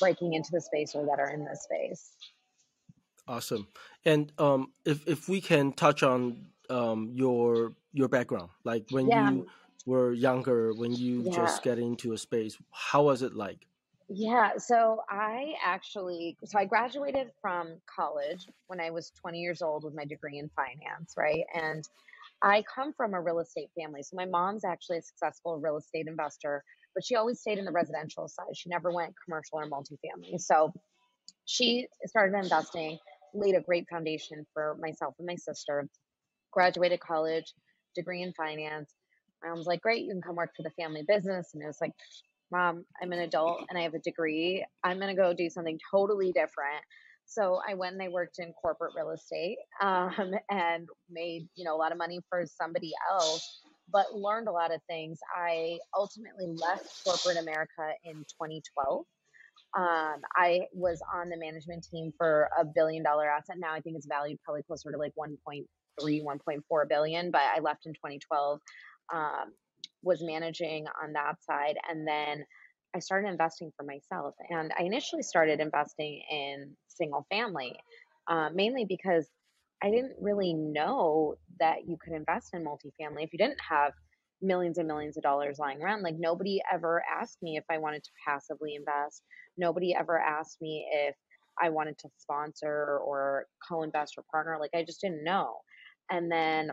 breaking 0.00 0.34
into 0.34 0.50
the 0.52 0.60
space 0.60 0.92
or 0.94 1.06
that 1.06 1.20
are 1.20 1.30
in 1.30 1.44
the 1.44 1.56
space. 1.56 2.12
Awesome. 3.28 3.68
And 4.04 4.32
um, 4.38 4.72
if 4.84 5.06
if 5.08 5.28
we 5.28 5.40
can 5.40 5.72
touch 5.72 6.02
on 6.02 6.46
um, 6.70 7.10
your 7.14 7.74
your 7.92 8.08
background, 8.08 8.50
like 8.64 8.86
when 8.90 9.10
Yeah. 9.10 9.12
you 9.12 9.46
were 9.86 10.12
younger, 10.12 10.74
when 10.74 10.96
you 10.96 11.24
Yeah. 11.24 11.30
just 11.30 11.62
get 11.62 11.78
into 11.78 12.12
a 12.12 12.18
space, 12.18 12.58
how 12.70 13.04
was 13.04 13.22
it 13.22 13.34
like? 13.34 13.66
Yeah, 14.08 14.58
so 14.58 15.00
I 15.08 15.54
actually, 15.64 16.36
so 16.44 16.58
I 16.58 16.66
graduated 16.66 17.30
from 17.40 17.80
college 17.94 18.46
when 18.66 18.80
I 18.80 18.90
was 18.90 19.12
20 19.22 19.40
years 19.40 19.62
old 19.62 19.84
with 19.84 19.94
my 19.94 20.04
degree 20.04 20.38
in 20.38 20.50
finance, 20.50 21.14
right? 21.16 21.44
And 21.54 21.84
I 22.42 22.62
come 22.74 22.92
from 22.94 23.14
a 23.14 23.20
real 23.20 23.40
estate 23.40 23.70
family. 23.80 24.02
So 24.02 24.16
my 24.16 24.26
mom's 24.26 24.64
actually 24.64 24.98
a 24.98 25.02
successful 25.02 25.58
real 25.58 25.78
estate 25.78 26.06
investor, 26.08 26.62
but 26.94 27.04
she 27.04 27.16
always 27.16 27.40
stayed 27.40 27.58
in 27.58 27.64
the 27.64 27.72
residential 27.72 28.28
side. 28.28 28.56
She 28.56 28.68
never 28.70 28.92
went 28.92 29.14
commercial 29.24 29.58
or 29.60 29.68
multifamily. 29.68 30.40
So 30.40 30.72
she 31.46 31.88
started 32.06 32.36
investing, 32.38 32.98
laid 33.34 33.56
a 33.56 33.60
great 33.62 33.86
foundation 33.90 34.46
for 34.54 34.76
myself 34.80 35.14
and 35.18 35.26
my 35.26 35.36
sister, 35.36 35.88
graduated 36.52 37.00
college, 37.00 37.54
degree 37.94 38.22
in 38.22 38.32
finance. 38.34 38.94
My 39.42 39.50
mom 39.50 39.58
was 39.58 39.66
like, 39.66 39.82
Great, 39.82 40.04
you 40.04 40.12
can 40.12 40.22
come 40.22 40.36
work 40.36 40.50
for 40.56 40.62
the 40.62 40.70
family 40.82 41.04
business. 41.06 41.50
And 41.54 41.62
it 41.62 41.66
was 41.66 41.78
like, 41.80 41.92
Mom, 42.52 42.84
I'm 43.02 43.12
an 43.12 43.20
adult 43.20 43.64
and 43.68 43.78
I 43.78 43.82
have 43.82 43.94
a 43.94 44.00
degree. 44.00 44.64
I'm 44.84 44.98
going 45.00 45.14
to 45.14 45.20
go 45.20 45.34
do 45.34 45.50
something 45.50 45.78
totally 45.92 46.32
different. 46.32 46.84
So 47.28 47.60
I 47.68 47.74
went 47.74 47.92
and 47.92 48.02
I 48.02 48.08
worked 48.08 48.38
in 48.38 48.52
corporate 48.54 48.94
real 48.96 49.10
estate 49.10 49.58
um, 49.82 50.34
and 50.50 50.88
made, 51.10 51.46
you 51.54 51.64
know, 51.64 51.76
a 51.76 51.78
lot 51.78 51.92
of 51.92 51.98
money 51.98 52.20
for 52.28 52.44
somebody 52.46 52.92
else, 53.10 53.60
but 53.92 54.14
learned 54.14 54.48
a 54.48 54.52
lot 54.52 54.74
of 54.74 54.80
things. 54.88 55.18
I 55.36 55.78
ultimately 55.96 56.46
left 56.46 57.04
corporate 57.04 57.36
America 57.36 57.92
in 58.04 58.14
2012. 58.14 59.04
Um, 59.76 60.20
I 60.34 60.62
was 60.72 61.00
on 61.14 61.28
the 61.28 61.36
management 61.36 61.86
team 61.90 62.12
for 62.16 62.48
a 62.58 62.64
billion 62.64 63.02
dollar 63.02 63.28
asset. 63.28 63.56
Now 63.58 63.74
I 63.74 63.80
think 63.80 63.96
it's 63.96 64.06
valued 64.06 64.38
probably 64.42 64.62
closer 64.62 64.90
to 64.90 64.96
like 64.96 65.12
1.3, 65.18 65.64
1.4 66.00 66.88
billion, 66.88 67.30
but 67.30 67.42
I 67.42 67.60
left 67.60 67.84
in 67.84 67.92
2012. 67.92 68.60
Um, 69.12 69.52
was 70.02 70.22
managing 70.22 70.86
on 71.02 71.12
that 71.12 71.34
side 71.42 71.76
and 71.90 72.06
then 72.06 72.44
I 72.94 73.00
started 73.00 73.28
investing 73.28 73.70
for 73.76 73.84
myself 73.84 74.34
and 74.50 74.72
I 74.78 74.82
initially 74.82 75.22
started 75.22 75.60
investing 75.60 76.22
in 76.30 76.76
single 76.88 77.26
family 77.30 77.76
uh, 78.28 78.50
mainly 78.54 78.84
because 78.84 79.26
I 79.82 79.90
didn't 79.90 80.16
really 80.20 80.52
know 80.54 81.36
that 81.60 81.86
you 81.86 81.96
could 82.02 82.12
invest 82.12 82.54
in 82.54 82.64
multifamily 82.64 83.24
if 83.24 83.32
you 83.32 83.38
didn't 83.38 83.60
have 83.68 83.92
millions 84.42 84.78
and 84.78 84.86
millions 84.86 85.16
of 85.16 85.22
dollars 85.22 85.58
lying 85.58 85.82
around. 85.82 86.02
Like 86.02 86.16
nobody 86.18 86.60
ever 86.72 87.02
asked 87.10 87.38
me 87.42 87.56
if 87.56 87.64
I 87.70 87.78
wanted 87.78 88.04
to 88.04 88.10
passively 88.26 88.74
invest. 88.74 89.22
Nobody 89.56 89.94
ever 89.94 90.18
asked 90.18 90.60
me 90.60 90.86
if 90.92 91.14
I 91.60 91.70
wanted 91.70 91.98
to 91.98 92.08
sponsor 92.18 92.98
or 92.98 93.46
co-invest 93.66 94.14
or 94.16 94.24
partner. 94.30 94.58
Like 94.60 94.70
I 94.74 94.84
just 94.84 95.00
didn't 95.00 95.24
know. 95.24 95.56
And 96.10 96.30
then 96.30 96.72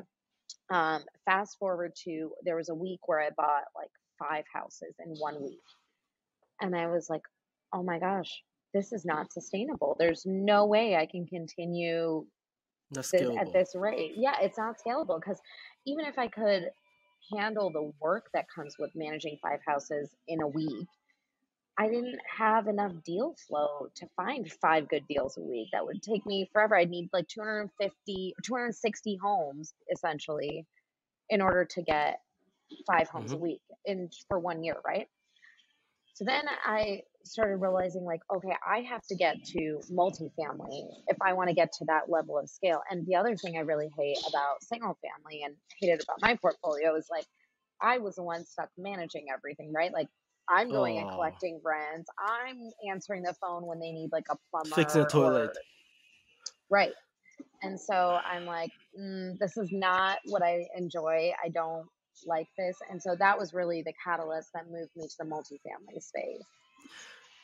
um, 0.69 1.03
fast 1.25 1.57
forward 1.59 1.93
to 2.05 2.31
there 2.43 2.55
was 2.55 2.69
a 2.69 2.75
week 2.75 3.07
where 3.07 3.21
I 3.21 3.29
bought 3.35 3.63
like 3.75 3.89
five 4.19 4.45
houses 4.53 4.95
in 5.03 5.11
one 5.19 5.41
week. 5.41 5.59
And 6.61 6.75
I 6.75 6.87
was 6.87 7.09
like, 7.09 7.23
oh 7.73 7.83
my 7.83 7.99
gosh, 7.99 8.43
this 8.73 8.93
is 8.93 9.05
not 9.05 9.31
sustainable. 9.31 9.95
There's 9.99 10.23
no 10.25 10.65
way 10.65 10.95
I 10.95 11.05
can 11.05 11.25
continue 11.27 12.25
this, 13.11 13.29
at 13.37 13.53
this 13.53 13.75
rate. 13.75 14.13
Yeah, 14.15 14.35
it's 14.41 14.57
not 14.57 14.77
scalable 14.85 15.19
because 15.19 15.39
even 15.85 16.05
if 16.05 16.17
I 16.17 16.27
could 16.27 16.69
handle 17.33 17.71
the 17.71 17.91
work 18.01 18.27
that 18.33 18.45
comes 18.53 18.75
with 18.79 18.91
managing 18.95 19.37
five 19.41 19.59
houses 19.67 20.15
in 20.27 20.41
a 20.41 20.47
week, 20.47 20.87
I 21.77 21.89
didn't 21.89 22.19
have 22.37 22.67
enough 22.67 22.93
deal 23.05 23.35
flow 23.47 23.87
to 23.95 24.07
find 24.15 24.49
five 24.61 24.87
good 24.87 25.05
deals 25.07 25.37
a 25.37 25.41
week. 25.41 25.69
That 25.73 25.85
would 25.85 26.01
take 26.01 26.25
me 26.25 26.49
forever. 26.53 26.75
I'd 26.77 26.89
need 26.89 27.09
like 27.11 27.27
250, 27.27 28.35
260 28.43 29.17
homes 29.21 29.73
essentially 29.91 30.65
in 31.29 31.41
order 31.41 31.65
to 31.65 31.81
get 31.83 32.19
five 32.87 33.09
homes 33.09 33.33
a 33.33 33.37
hmm 33.37 33.39
week 33.39 33.61
in 33.85 34.09
for 34.29 34.39
one 34.39 34.63
year, 34.63 34.77
right? 34.85 35.07
So 36.15 36.25
then 36.25 36.45
I 36.65 37.03
started 37.25 37.57
realizing 37.57 38.05
like, 38.05 38.21
okay, 38.33 38.55
I 38.67 38.81
have 38.81 39.03
to 39.07 39.15
get 39.15 39.43
to 39.53 39.81
multifamily 39.91 40.83
if 41.07 41.17
I 41.21 41.33
want 41.33 41.49
to 41.49 41.55
get 41.55 41.73
to 41.73 41.85
that 41.87 42.09
level 42.09 42.39
of 42.39 42.49
scale. 42.49 42.81
And 42.89 43.05
the 43.07 43.15
other 43.17 43.37
thing 43.37 43.57
I 43.57 43.61
really 43.61 43.89
hate 43.97 44.19
about 44.29 44.63
single 44.63 44.97
family 45.03 45.43
and 45.43 45.57
hated 45.81 46.01
about 46.03 46.21
my 46.21 46.37
portfolio 46.37 46.95
is 46.97 47.07
like 47.11 47.27
I 47.81 47.99
was 47.99 48.15
the 48.15 48.23
one 48.23 48.45
stuck 48.45 48.69
managing 48.77 49.27
everything, 49.33 49.73
right? 49.73 49.93
Like 49.93 50.09
I'm 50.49 50.71
going 50.71 50.99
and 50.99 51.09
Oh, 51.09 51.15
collecting 51.15 51.61
rents. 51.65 52.09
I'm 52.19 52.71
answering 52.89 53.23
the 53.23 53.35
phone 53.41 53.65
when 53.65 53.79
they 53.79 53.91
need 53.93 54.11
like 54.13 54.27
a 54.31 54.37
plumber 54.51 54.75
fixing 54.75 55.01
a 55.01 55.05
plumber 55.11 55.39
or 55.45 55.47
toilet. 55.47 55.57
right. 56.69 56.93
And 57.63 57.79
so 57.79 57.93
I'm 58.25 58.45
like, 58.45 58.71
mm, 58.99 59.37
this 59.39 59.57
is 59.57 59.71
not 59.71 60.19
what 60.25 60.43
I 60.43 60.67
enjoy. 60.75 61.33
I 61.43 61.49
don't 61.49 61.87
like 62.25 62.47
this. 62.57 62.77
And 62.89 63.01
so 63.01 63.15
that 63.19 63.37
was 63.37 63.53
really 63.53 63.81
the 63.81 63.93
catalyst 64.03 64.49
that 64.53 64.65
moved 64.69 64.91
me 64.95 65.07
to 65.07 65.15
the 65.19 65.25
multifamily 65.25 66.01
space. 66.01 66.41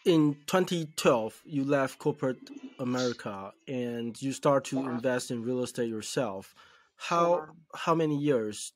In 0.04 0.36
2012, 0.48 1.42
you 1.46 1.64
left 1.64 2.00
corporate 2.00 2.40
America 2.80 3.52
and 3.68 4.20
you 4.22 4.32
start 4.32 4.66
to 4.66 4.78
Yeah. 4.82 4.90
invest 4.92 5.30
in 5.30 5.44
real 5.44 5.62
estate 5.62 5.90
yourself. 5.90 6.56
Yeah. 6.56 6.62
How 7.10 7.48
how 7.76 7.96
many 7.96 8.18
years 8.18 8.74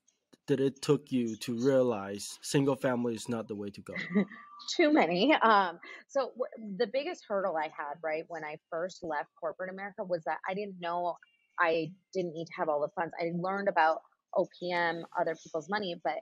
did 0.48 0.60
it 0.60 0.82
took 0.84 1.12
you 1.12 1.36
to 1.38 1.58
realize 1.58 2.38
single 2.44 2.76
family 2.76 3.16
is 3.16 3.28
not 3.28 3.48
the 3.48 3.56
way 3.56 3.72
to 3.72 3.82
go? 3.82 3.96
Too 4.78 4.94
many. 4.94 5.34
Um, 5.34 5.80
so 6.08 6.32
w- 6.38 6.76
the 6.78 6.88
biggest 6.88 7.24
hurdle 7.28 7.56
I 7.58 7.64
had, 7.64 7.96
right, 8.04 8.24
when 8.28 8.44
I 8.44 8.58
first 8.70 9.04
left 9.04 9.30
corporate 9.40 9.72
America 9.72 10.04
was 10.04 10.24
that 10.26 10.38
I 10.48 10.54
didn't 10.54 10.80
know 10.80 11.16
I 11.60 11.92
didn't 12.14 12.34
need 12.34 12.46
to 12.46 12.54
have 12.58 12.70
all 12.70 12.82
the 12.82 12.90
funds. 12.96 13.14
I 13.20 13.32
learned 13.36 13.68
about 13.70 14.02
OPM, 14.38 15.04
other 15.20 15.36
people's 15.42 15.70
money, 15.70 15.96
but 16.04 16.20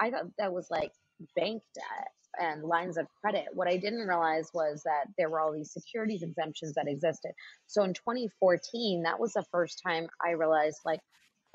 I 0.00 0.10
thought 0.10 0.26
that 0.38 0.52
was 0.52 0.68
like 0.70 0.92
bank 1.36 1.62
debt 1.74 2.08
and 2.38 2.64
lines 2.64 2.96
of 2.96 3.06
credit. 3.20 3.46
What 3.52 3.68
I 3.68 3.76
didn't 3.76 4.06
realize 4.06 4.50
was 4.52 4.82
that 4.84 5.06
there 5.16 5.30
were 5.30 5.40
all 5.40 5.52
these 5.52 5.72
securities 5.72 6.22
exemptions 6.22 6.74
that 6.74 6.88
existed. 6.88 7.32
So 7.66 7.82
in 7.84 7.94
2014, 7.94 9.02
that 9.04 9.20
was 9.20 9.32
the 9.32 9.44
first 9.52 9.80
time 9.86 10.08
I 10.24 10.32
realized 10.32 10.80
like, 10.84 11.00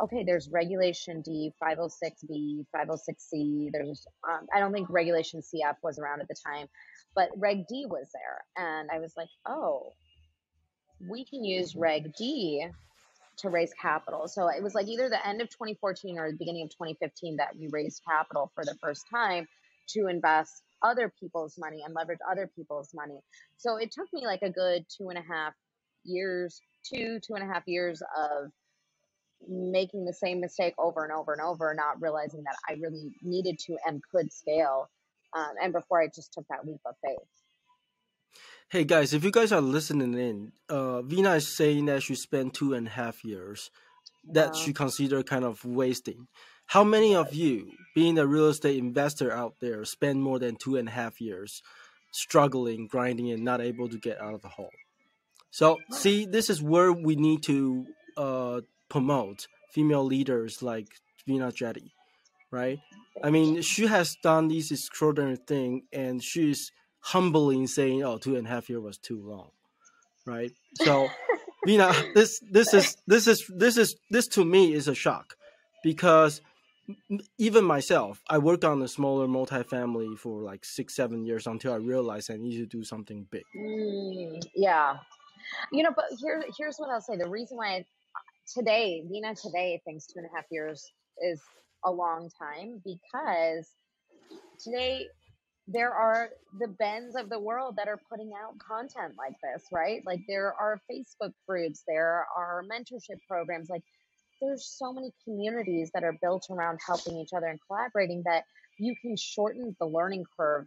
okay, 0.01 0.23
there's 0.23 0.49
Regulation 0.49 1.21
D, 1.21 1.51
506B, 1.61 2.65
506C. 2.73 3.69
There's, 3.73 4.05
um, 4.27 4.47
I 4.53 4.59
don't 4.59 4.71
think 4.71 4.89
Regulation 4.89 5.41
CF 5.41 5.75
was 5.83 5.99
around 5.99 6.21
at 6.21 6.29
the 6.29 6.35
time, 6.45 6.67
but 7.15 7.29
Reg 7.35 7.67
D 7.67 7.85
was 7.85 8.07
there. 8.13 8.65
And 8.65 8.89
I 8.91 8.99
was 8.99 9.13
like, 9.17 9.27
oh, 9.45 9.91
we 11.09 11.25
can 11.25 11.43
use 11.43 11.75
Reg 11.75 12.13
D 12.17 12.65
to 13.39 13.49
raise 13.49 13.73
capital. 13.81 14.27
So 14.27 14.47
it 14.47 14.61
was 14.61 14.75
like 14.75 14.87
either 14.87 15.09
the 15.09 15.25
end 15.27 15.41
of 15.41 15.49
2014 15.49 16.17
or 16.17 16.31
the 16.31 16.37
beginning 16.37 16.63
of 16.63 16.69
2015 16.69 17.37
that 17.37 17.55
we 17.57 17.67
raised 17.71 18.01
capital 18.07 18.51
for 18.55 18.63
the 18.63 18.75
first 18.81 19.05
time 19.11 19.47
to 19.89 20.07
invest 20.07 20.63
other 20.83 21.11
people's 21.19 21.55
money 21.57 21.81
and 21.85 21.93
leverage 21.93 22.19
other 22.29 22.49
people's 22.55 22.91
money. 22.93 23.19
So 23.57 23.77
it 23.77 23.91
took 23.91 24.07
me 24.13 24.25
like 24.25 24.41
a 24.41 24.49
good 24.49 24.85
two 24.95 25.09
and 25.09 25.17
a 25.17 25.21
half 25.21 25.53
years, 26.03 26.61
two, 26.83 27.19
two 27.25 27.35
and 27.35 27.43
a 27.43 27.53
half 27.53 27.63
years 27.65 28.01
of 28.17 28.51
making 29.47 30.05
the 30.05 30.13
same 30.13 30.41
mistake 30.41 30.73
over 30.77 31.03
and 31.03 31.13
over 31.13 31.33
and 31.33 31.41
over, 31.41 31.73
not 31.75 32.01
realizing 32.01 32.43
that 32.43 32.55
I 32.67 32.73
really 32.73 33.11
needed 33.21 33.57
to 33.67 33.77
and 33.85 34.01
could 34.13 34.31
scale. 34.31 34.89
Um, 35.35 35.51
and 35.61 35.73
before 35.73 36.01
I 36.01 36.07
just 36.07 36.33
took 36.33 36.45
that 36.49 36.65
leap 36.65 36.81
of 36.85 36.95
faith. 37.05 37.38
Hey 38.69 38.83
guys, 38.83 39.13
if 39.13 39.23
you 39.23 39.31
guys 39.31 39.51
are 39.51 39.61
listening 39.61 40.13
in, 40.13 40.51
uh, 40.69 41.01
Veena 41.01 41.37
is 41.37 41.47
saying 41.47 41.85
that 41.85 42.03
she 42.03 42.13
spent 42.13 42.53
two 42.53 42.75
and 42.75 42.85
a 42.85 42.91
half 42.91 43.25
years 43.25 43.71
that 44.31 44.53
wow. 44.53 44.53
she 44.53 44.73
considered 44.73 45.25
kind 45.25 45.43
of 45.43 45.65
wasting. 45.65 46.27
How 46.67 46.83
many 46.83 47.15
of 47.15 47.33
you, 47.33 47.71
being 47.95 48.19
a 48.19 48.27
real 48.27 48.49
estate 48.49 48.77
investor 48.77 49.31
out 49.31 49.55
there, 49.59 49.83
spend 49.85 50.21
more 50.21 50.37
than 50.37 50.55
two 50.55 50.75
and 50.75 50.87
a 50.87 50.91
half 50.91 51.19
years 51.19 51.63
struggling, 52.11 52.85
grinding, 52.85 53.31
and 53.31 53.43
not 53.43 53.59
able 53.59 53.89
to 53.89 53.97
get 53.97 54.21
out 54.21 54.35
of 54.35 54.43
the 54.43 54.49
hole? 54.49 54.69
So, 55.49 55.77
see, 55.89 56.25
this 56.25 56.47
is 56.51 56.61
where 56.61 56.93
we 56.93 57.15
need 57.15 57.41
to 57.43 57.87
uh, 58.17 58.61
promote 58.87 59.47
female 59.71 60.05
leaders 60.05 60.61
like 60.61 60.89
Veena 61.27 61.51
Jetti, 61.51 61.89
right? 62.51 62.77
I 63.23 63.31
mean, 63.31 63.63
she 63.63 63.87
has 63.87 64.15
done 64.21 64.47
this 64.47 64.69
extraordinary 64.69 65.37
thing, 65.37 65.87
and 65.91 66.23
she's 66.23 66.71
humbling 67.01 67.67
saying, 67.67 68.03
"Oh, 68.03 68.17
two 68.17 68.35
and 68.35 68.47
a 68.47 68.49
half 68.49 68.69
years 68.69 68.81
was 68.81 68.97
too 68.97 69.21
long," 69.21 69.51
right? 70.25 70.51
So, 70.81 71.07
Veena, 71.67 72.13
this 72.13 72.39
this 72.51 72.73
is 72.73 72.97
this 73.07 73.27
is 73.27 73.45
this 73.55 73.77
is 73.77 73.95
this 74.09 74.27
to 74.29 74.45
me 74.45 74.73
is 74.73 74.87
a 74.87 74.95
shock 74.95 75.35
because 75.83 76.41
even 77.37 77.63
myself, 77.63 78.21
I 78.29 78.37
worked 78.37 78.65
on 78.65 78.81
a 78.81 78.87
smaller 78.87 79.27
multifamily 79.27 80.17
for 80.17 80.41
like 80.41 80.65
six, 80.65 80.95
seven 80.95 81.25
years 81.25 81.47
until 81.47 81.73
I 81.73 81.77
realized 81.77 82.31
I 82.31 82.37
need 82.37 82.57
to 82.57 82.65
do 82.65 82.83
something 82.83 83.27
big. 83.29 83.43
Mm, 83.55 84.41
yeah, 84.55 84.97
you 85.71 85.83
know, 85.83 85.91
but 85.95 86.05
here, 86.19 86.43
here's 86.57 86.77
what 86.77 86.89
I'll 86.89 87.01
say: 87.01 87.15
the 87.15 87.29
reason 87.29 87.57
why 87.57 87.75
I, 87.75 87.85
today, 88.51 89.03
Veena 89.05 89.39
today 89.39 89.81
thinks 89.85 90.07
two 90.07 90.19
and 90.19 90.25
a 90.25 90.35
half 90.35 90.45
years 90.51 90.91
is 91.21 91.41
a 91.85 91.91
long 91.91 92.29
time 92.37 92.81
because 92.83 93.69
today 94.59 95.07
there 95.71 95.93
are 95.93 96.29
the 96.59 96.67
bens 96.67 97.15
of 97.15 97.29
the 97.29 97.39
world 97.39 97.75
that 97.77 97.87
are 97.87 97.99
putting 98.09 98.31
out 98.33 98.57
content 98.57 99.13
like 99.17 99.35
this, 99.43 99.63
right? 99.71 100.01
Like 100.05 100.21
there 100.27 100.53
are 100.59 100.81
Facebook 100.91 101.31
groups, 101.47 101.83
there 101.87 102.25
are 102.35 102.63
mentorship 102.71 103.19
programs, 103.27 103.69
like 103.69 103.83
there's 104.41 104.65
so 104.65 104.91
many 104.91 105.11
communities 105.23 105.91
that 105.93 106.03
are 106.03 106.17
built 106.21 106.47
around 106.49 106.79
helping 106.85 107.17
each 107.17 107.33
other 107.35 107.47
and 107.47 107.59
collaborating 107.67 108.23
that 108.25 108.43
you 108.79 108.95
can 109.01 109.15
shorten 109.15 109.75
the 109.79 109.85
learning 109.85 110.23
curve 110.37 110.65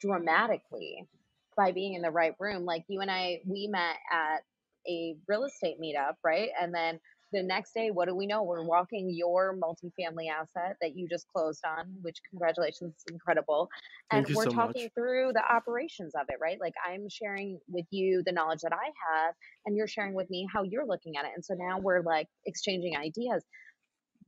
dramatically 0.00 1.08
by 1.56 1.72
being 1.72 1.94
in 1.94 2.02
the 2.02 2.10
right 2.10 2.34
room. 2.38 2.64
Like 2.64 2.84
you 2.88 3.00
and 3.00 3.10
I, 3.10 3.40
we 3.44 3.66
met 3.66 3.96
at 4.12 4.42
a 4.86 5.16
real 5.26 5.44
estate 5.44 5.80
meetup, 5.80 6.14
right? 6.22 6.50
And 6.60 6.72
then 6.72 7.00
the 7.32 7.42
next 7.42 7.74
day, 7.74 7.90
what 7.90 8.08
do 8.08 8.14
we 8.14 8.26
know? 8.26 8.42
We're 8.42 8.64
walking 8.64 9.12
your 9.14 9.56
multifamily 9.56 10.30
asset 10.30 10.76
that 10.80 10.96
you 10.96 11.08
just 11.08 11.26
closed 11.28 11.62
on, 11.66 11.94
which 12.02 12.16
congratulations, 12.30 12.94
incredible. 13.10 13.68
And 14.10 14.26
we're 14.34 14.44
so 14.44 14.50
talking 14.50 14.84
much. 14.84 14.92
through 14.94 15.32
the 15.34 15.42
operations 15.42 16.14
of 16.14 16.26
it, 16.28 16.36
right? 16.40 16.58
Like 16.60 16.74
I'm 16.86 17.08
sharing 17.10 17.60
with 17.68 17.86
you 17.90 18.22
the 18.24 18.32
knowledge 18.32 18.60
that 18.62 18.72
I 18.72 18.86
have, 18.86 19.34
and 19.66 19.76
you're 19.76 19.88
sharing 19.88 20.14
with 20.14 20.30
me 20.30 20.46
how 20.52 20.62
you're 20.62 20.86
looking 20.86 21.16
at 21.16 21.26
it. 21.26 21.32
And 21.34 21.44
so 21.44 21.54
now 21.54 21.78
we're 21.78 22.02
like 22.02 22.28
exchanging 22.46 22.96
ideas. 22.96 23.44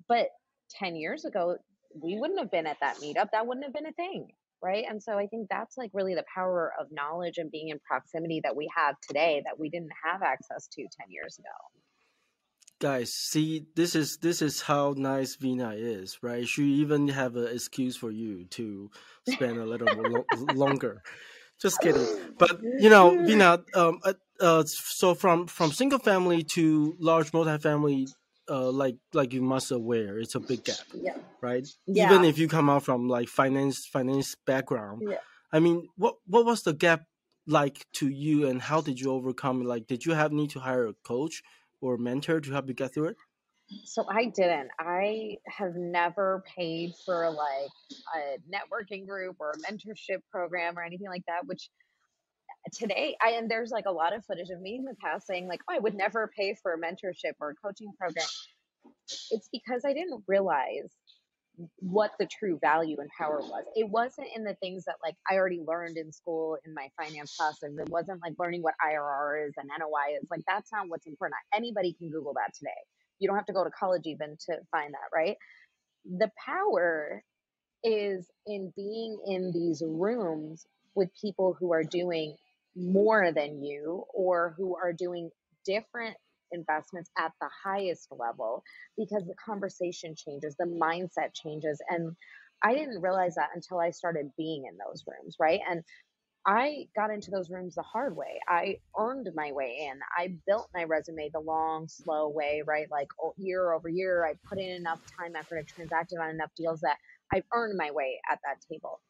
But 0.09 0.29
10 0.79 0.97
years 0.97 1.25
ago, 1.25 1.57
we 1.95 2.19
wouldn't 2.19 2.39
have 2.39 2.51
been 2.51 2.67
at 2.67 2.79
that 2.81 2.97
meetup. 2.97 3.29
That 3.33 3.47
wouldn't 3.47 3.65
have 3.65 3.75
been 3.75 3.87
a 3.87 3.93
thing. 3.93 4.29
Right. 4.63 4.85
And 4.87 5.03
so 5.03 5.15
I 5.19 5.27
think 5.27 5.49
that's 5.49 5.79
like 5.79 5.91
really 5.95 6.15
the 6.15 6.25
power 6.35 6.75
of 6.79 6.89
knowledge 6.91 7.39
and 7.39 7.51
being 7.51 7.71
in 7.71 7.79
proximity 7.79 8.43
that 8.45 8.55
we 8.55 8.69
have 8.77 8.95
today 9.09 9.41
that 9.47 9.59
we 9.59 9.71
didn't 9.71 9.93
have 10.05 10.21
access 10.23 10.69
to 10.73 10.83
10 10.83 10.89
years 11.09 11.39
ago 11.39 11.80
guys 12.81 13.13
see 13.13 13.67
this 13.77 13.95
is 13.95 14.17
this 14.19 14.41
is 14.41 14.63
how 14.63 14.95
nice 14.97 15.37
Veena 15.37 15.75
is 15.77 16.19
right 16.23 16.49
she 16.49 16.65
even 16.65 17.09
have 17.09 17.37
an 17.37 17.49
excuse 17.53 17.97
for 17.97 18.11
you 18.11 18.45
to 18.47 18.91
spend 19.29 19.59
a 19.59 19.67
little 19.67 19.89
lo- 19.97 20.25
longer 20.55 21.03
just 21.61 21.79
kidding 21.81 22.07
but 22.39 22.59
you 22.63 22.89
know 22.89 23.11
Veena 23.11 23.63
um 23.77 24.01
uh, 24.03 24.15
uh, 24.41 24.65
so 24.67 25.15
from 25.15 25.47
from 25.47 25.71
single 25.73 25.99
family 25.99 26.43
to 26.43 26.97
large 26.99 27.31
multifamily 27.33 28.09
uh, 28.49 28.71
like 28.71 28.97
like 29.13 29.35
you 29.35 29.43
must 29.43 29.71
aware 29.71 30.19
it's 30.19 30.35
a 30.35 30.41
big 30.41 30.65
gap 30.65 30.79
yeah. 30.95 31.17
right 31.43 31.69
yeah. 31.87 32.07
even 32.11 32.25
if 32.25 32.39
you 32.39 32.49
come 32.49 32.71
out 32.71 32.83
from 32.83 33.09
like 33.09 33.29
finance 33.29 33.87
finance 33.87 34.35
background 34.47 35.03
yeah. 35.07 35.19
i 35.53 35.61
mean 35.61 35.87
what 35.97 36.15
what 36.27 36.47
was 36.47 36.63
the 36.63 36.73
gap 36.73 37.03
like 37.47 37.85
to 37.93 38.09
you 38.09 38.49
and 38.49 38.63
how 38.63 38.81
did 38.81 38.99
you 38.99 39.11
overcome 39.13 39.61
it 39.61 39.67
like 39.67 39.87
did 39.87 40.05
you 40.05 40.15
have 40.15 40.33
need 40.33 40.51
to 40.51 40.61
hire 40.61 40.87
a 40.87 40.95
coach 41.05 41.43
or 41.81 41.97
mentor 41.97 42.41
to 42.41 42.53
help 42.53 42.69
you 42.69 42.75
get 42.75 42.95
through 42.95 43.09
it? 43.09 43.17
So 43.85 44.05
I 44.09 44.27
didn't. 44.27 44.71
I 44.81 45.37
have 45.47 45.77
never 45.77 46.43
paid 46.57 46.93
for 47.07 47.31
like 47.31 47.71
a 48.17 48.39
networking 48.51 49.07
group 49.07 49.37
or 49.39 49.53
a 49.53 49.73
mentorship 49.73 50.21
program 50.31 50.77
or 50.77 50.83
anything 50.83 51.09
like 51.09 51.23
that, 51.29 51.47
which 51.47 51.71
today 52.73 53.17
I 53.23 53.31
and 53.31 53.51
there's 53.51 53.71
like 53.71 53.87
a 53.87 53.93
lot 53.93 54.15
of 54.15 54.25
footage 54.25 54.51
of 54.51 54.61
me 54.61 54.77
in 54.77 54.85
the 54.85 54.95
past 55.03 55.27
saying 55.27 55.47
like, 55.47 55.61
oh, 55.69 55.75
I 55.75 55.79
would 55.79 55.95
never 55.95 56.31
pay 56.37 56.57
for 56.61 56.73
a 56.73 56.79
mentorship 56.79 57.35
or 57.41 57.51
a 57.51 57.55
coaching 57.55 57.93
program. 57.99 58.27
It's 59.31 59.49
because 59.53 59.83
I 59.85 59.93
didn't 59.93 60.25
realize 60.27 60.91
what 61.79 62.13
the 62.19 62.27
true 62.27 62.59
value 62.61 62.97
and 63.01 63.11
power 63.19 63.41
was. 63.41 63.65
It 63.75 63.89
wasn't 63.89 64.29
in 64.35 64.45
the 64.45 64.55
things 64.55 64.85
that 64.85 64.97
like 65.03 65.17
I 65.31 65.35
already 65.37 65.61
learned 65.67 65.97
in 65.97 66.13
school 66.13 66.57
in 66.65 66.75
my 66.75 66.89
finance 66.97 67.37
classes. 67.37 67.79
It 67.79 67.89
wasn't 67.89 68.21
like 68.23 68.35
learning 68.39 68.63
what 68.63 68.75
IRR 68.85 69.49
is 69.49 69.55
and 69.57 69.69
NOI 69.79 70.17
is. 70.21 70.29
Like 70.31 70.43
that's 70.47 70.73
not 70.73 70.89
what's 70.89 71.07
important. 71.07 71.37
Anybody 71.55 71.95
can 71.95 72.11
Google 72.11 72.35
that 72.35 72.55
today. 72.57 72.71
You 73.19 73.29
don't 73.29 73.37
have 73.37 73.47
to 73.47 73.53
go 73.53 73.65
to 73.65 73.71
college 73.71 74.03
even 74.07 74.37
to 74.49 74.57
find 74.71 74.95
that, 74.95 75.15
right? 75.15 75.37
The 76.05 76.31
power 76.45 77.23
is 77.85 78.27
in 78.47 78.73
being 78.77 79.19
in 79.27 79.53
these 79.53 79.83
rooms 79.87 80.67
with 80.95 81.11
people 81.21 81.57
who 81.59 81.73
are 81.73 81.85
doing 81.85 82.37
more 82.77 83.33
than 83.33 83.63
you 83.63 84.05
or 84.15 84.55
who 84.57 84.77
are 84.77 84.93
doing 84.93 85.31
different 85.65 86.17
investments 86.53 87.11
at 87.19 87.33
the 87.41 87.49
highest 87.65 88.09
level 88.11 88.63
because 88.97 89.25
the 89.27 89.35
conversation 89.45 90.15
changes, 90.17 90.57
the 90.59 90.67
mindset 90.67 91.35
changes. 91.35 91.81
And 91.89 92.17
I 92.63 92.75
didn't 92.75 93.01
realize 93.01 93.35
that 93.37 93.51
until 93.55 93.81
I 93.81 93.91
started 93.91 94.31
being 94.37 94.65
in 94.71 94.77
those 94.77 95.05
rooms, 95.07 95.37
right? 95.41 95.61
And 95.69 95.83
I 96.47 96.87
got 96.97 97.11
into 97.11 97.31
those 97.31 97.51
rooms 97.51 97.75
the 97.75 97.83
hard 97.83 98.17
way. 98.17 98.41
I 98.49 98.79
earned 98.99 99.29
my 99.35 99.53
way 99.53 99.89
in. 99.91 100.01
I 100.17 100.35
built 100.47 100.69
my 100.75 100.85
resume 100.85 101.31
the 101.33 101.41
long, 101.41 101.87
slow 101.89 102.29
way, 102.29 102.63
right? 102.67 102.87
Like 102.91 103.09
year 103.37 103.73
over 103.73 103.89
year, 103.89 104.27
I 104.27 104.35
put 104.49 104.59
in 104.59 104.71
enough 104.71 105.01
time 105.19 105.37
effort, 105.37 105.59
I 105.59 105.63
transacted 105.63 106.19
on 106.19 106.31
enough 106.31 106.51
deals 106.57 106.81
that 106.81 106.97
I've 107.33 107.45
earned 107.53 107.77
my 107.77 107.91
way 107.91 108.21
at 108.31 108.39
that 108.45 108.57
table. 108.71 109.01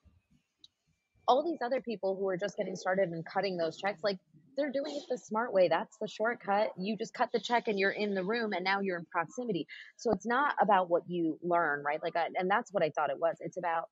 All 1.29 1.45
these 1.45 1.61
other 1.65 1.81
people 1.81 2.17
who 2.17 2.29
are 2.29 2.37
just 2.37 2.57
getting 2.57 2.75
started 2.75 3.11
and 3.11 3.25
cutting 3.25 3.57
those 3.57 3.77
checks, 3.77 4.03
like 4.03 4.19
they're 4.57 4.73
doing 4.73 4.97
it 4.97 5.05
the 5.09 5.19
smart 5.19 5.53
way. 5.53 5.69
That's 5.69 5.97
the 6.01 6.09
shortcut. 6.09 6.71
You 6.79 6.97
just 6.97 7.15
cut 7.15 7.31
the 7.33 7.41
check 7.41 7.69
and 7.69 7.79
you're 7.79 7.91
in 7.91 8.15
the 8.15 8.25
room 8.25 8.53
and 8.53 8.65
now 8.65 8.81
you're 8.81 8.99
in 8.99 9.07
proximity. 9.07 9.67
So 9.97 10.11
it's 10.13 10.27
not 10.27 10.55
about 10.61 10.91
what 10.91 11.03
you 11.09 11.39
learn, 11.43 11.83
right? 11.85 12.03
Like, 12.03 12.17
I, 12.17 12.29
and 12.37 12.51
that's 12.51 12.73
what 12.73 12.83
I 12.83 12.91
thought 12.91 13.11
it 13.11 13.19
was. 13.21 13.37
It's 13.41 13.57
about 13.59 13.85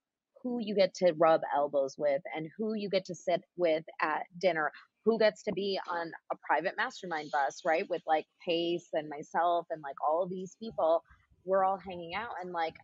who 0.43 0.59
you 0.61 0.75
get 0.75 0.95
to 0.97 1.13
rub 1.19 1.41
elbows 1.57 1.97
with 1.99 2.23
and 2.37 2.49
who 2.57 2.75
you 2.75 2.91
get 2.91 3.07
to 3.07 3.15
sit 3.15 3.43
with 3.57 3.85
at 4.01 4.23
dinner, 4.41 4.73
who 5.05 5.19
gets 5.19 5.43
to 5.45 5.53
be 5.53 5.79
on 5.91 6.13
a 6.33 6.37
private 6.47 6.75
mastermind 6.77 7.31
bus, 7.33 7.63
right? 7.65 7.89
With 7.89 8.03
like 8.07 8.27
Pace 8.47 8.89
and 8.93 9.09
myself 9.09 9.67
and 9.71 9.83
like 9.83 9.97
all 10.07 10.23
of 10.23 10.31
these 10.31 10.57
people. 10.61 11.03
We're 11.45 11.65
all 11.65 11.79
hanging 11.79 12.15
out 12.15 12.31
and 12.43 12.53
like 12.53 12.75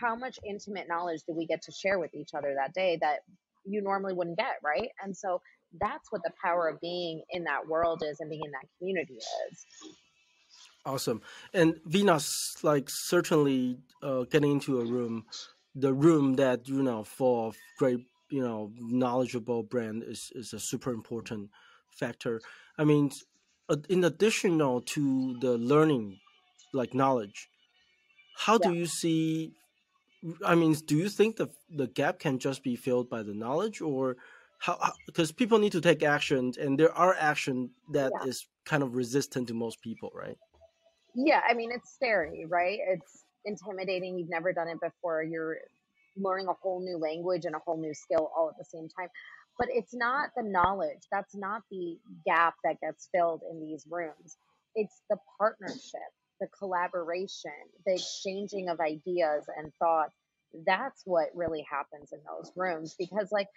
how 0.00 0.16
much 0.16 0.38
intimate 0.48 0.88
knowledge 0.88 1.20
do 1.26 1.34
we 1.34 1.46
get 1.46 1.62
to 1.62 1.72
share 1.72 1.98
with 1.98 2.14
each 2.14 2.30
other 2.36 2.54
that 2.56 2.74
day 2.74 2.98
that 3.00 3.20
you 3.64 3.82
normally 3.82 4.14
wouldn't 4.14 4.38
get, 4.38 4.56
right? 4.64 4.90
And 5.02 5.16
so 5.16 5.40
that's 5.80 6.10
what 6.10 6.22
the 6.24 6.32
power 6.42 6.68
of 6.68 6.80
being 6.80 7.22
in 7.30 7.44
that 7.44 7.66
world 7.68 8.02
is 8.04 8.20
and 8.20 8.30
being 8.30 8.42
in 8.44 8.50
that 8.52 8.66
community 8.78 9.14
is. 9.14 9.66
Awesome. 10.84 11.20
And 11.52 11.76
Venus, 11.84 12.56
like 12.62 12.88
certainly 12.88 13.78
uh, 14.02 14.22
getting 14.24 14.52
into 14.52 14.80
a 14.80 14.84
room, 14.84 15.24
the 15.74 15.92
room 15.92 16.36
that, 16.36 16.68
you 16.68 16.82
know, 16.82 17.04
for 17.04 17.52
great, 17.78 18.06
you 18.30 18.40
know, 18.40 18.72
knowledgeable 18.78 19.62
brand 19.62 20.02
is, 20.02 20.32
is 20.34 20.52
a 20.52 20.58
super 20.58 20.92
important 20.92 21.50
factor. 21.90 22.40
I 22.78 22.84
mean, 22.84 23.10
in 23.88 24.04
addition 24.04 24.58
to 24.58 25.36
the 25.40 25.58
learning, 25.58 26.18
like 26.72 26.94
knowledge, 26.94 27.48
how 28.36 28.58
yeah. 28.62 28.70
do 28.70 28.74
you 28.74 28.86
see 28.86 29.52
I 30.44 30.54
mean, 30.54 30.72
do 30.72 30.96
you 30.96 31.08
think 31.08 31.36
the 31.36 31.48
the 31.70 31.86
gap 31.86 32.18
can 32.18 32.38
just 32.38 32.62
be 32.62 32.76
filled 32.76 33.08
by 33.08 33.22
the 33.22 33.34
knowledge, 33.34 33.80
or 33.80 34.16
how? 34.58 34.92
Because 35.06 35.32
people 35.32 35.58
need 35.58 35.72
to 35.72 35.80
take 35.80 36.02
action, 36.02 36.52
and 36.60 36.78
there 36.78 36.92
are 36.92 37.14
action 37.18 37.70
that 37.92 38.12
yeah. 38.20 38.28
is 38.28 38.46
kind 38.64 38.82
of 38.82 38.94
resistant 38.94 39.48
to 39.48 39.54
most 39.54 39.80
people, 39.80 40.10
right? 40.14 40.36
Yeah, 41.14 41.40
I 41.48 41.54
mean, 41.54 41.70
it's 41.72 41.94
scary, 41.94 42.44
right? 42.48 42.78
It's 42.88 43.24
intimidating. 43.44 44.18
You've 44.18 44.30
never 44.30 44.52
done 44.52 44.68
it 44.68 44.80
before. 44.80 45.22
You're 45.22 45.58
learning 46.16 46.48
a 46.48 46.54
whole 46.60 46.80
new 46.80 46.98
language 46.98 47.44
and 47.44 47.54
a 47.54 47.60
whole 47.64 47.80
new 47.80 47.94
skill 47.94 48.30
all 48.36 48.48
at 48.48 48.58
the 48.58 48.64
same 48.64 48.88
time. 48.98 49.08
But 49.58 49.68
it's 49.70 49.94
not 49.94 50.30
the 50.36 50.42
knowledge. 50.42 51.02
That's 51.10 51.34
not 51.34 51.62
the 51.70 51.98
gap 52.24 52.54
that 52.64 52.80
gets 52.80 53.08
filled 53.12 53.42
in 53.50 53.60
these 53.60 53.84
rooms. 53.90 54.36
It's 54.74 55.02
the 55.10 55.16
partnership 55.38 56.12
the 56.40 56.48
collaboration, 56.58 57.50
the 57.86 57.94
exchanging 57.94 58.68
of 58.68 58.80
ideas 58.80 59.44
and 59.56 59.72
thoughts. 59.78 60.14
That's 60.66 61.02
what 61.04 61.28
really 61.34 61.66
happens 61.70 62.12
in 62.12 62.20
those 62.26 62.52
rooms 62.56 62.94
because 62.98 63.30
like 63.32 63.48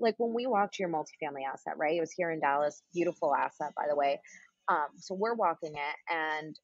like 0.00 0.14
when 0.18 0.34
we 0.34 0.46
walked 0.46 0.78
your 0.78 0.88
multifamily 0.88 1.46
asset, 1.50 1.74
right? 1.76 1.96
It 1.96 2.00
was 2.00 2.12
here 2.12 2.30
in 2.30 2.40
Dallas, 2.40 2.82
beautiful 2.92 3.34
asset 3.34 3.72
by 3.76 3.84
the 3.88 3.96
way. 3.96 4.20
Um, 4.68 4.86
so 4.96 5.14
we're 5.14 5.34
walking 5.34 5.74
it 5.74 6.14
and 6.14 6.58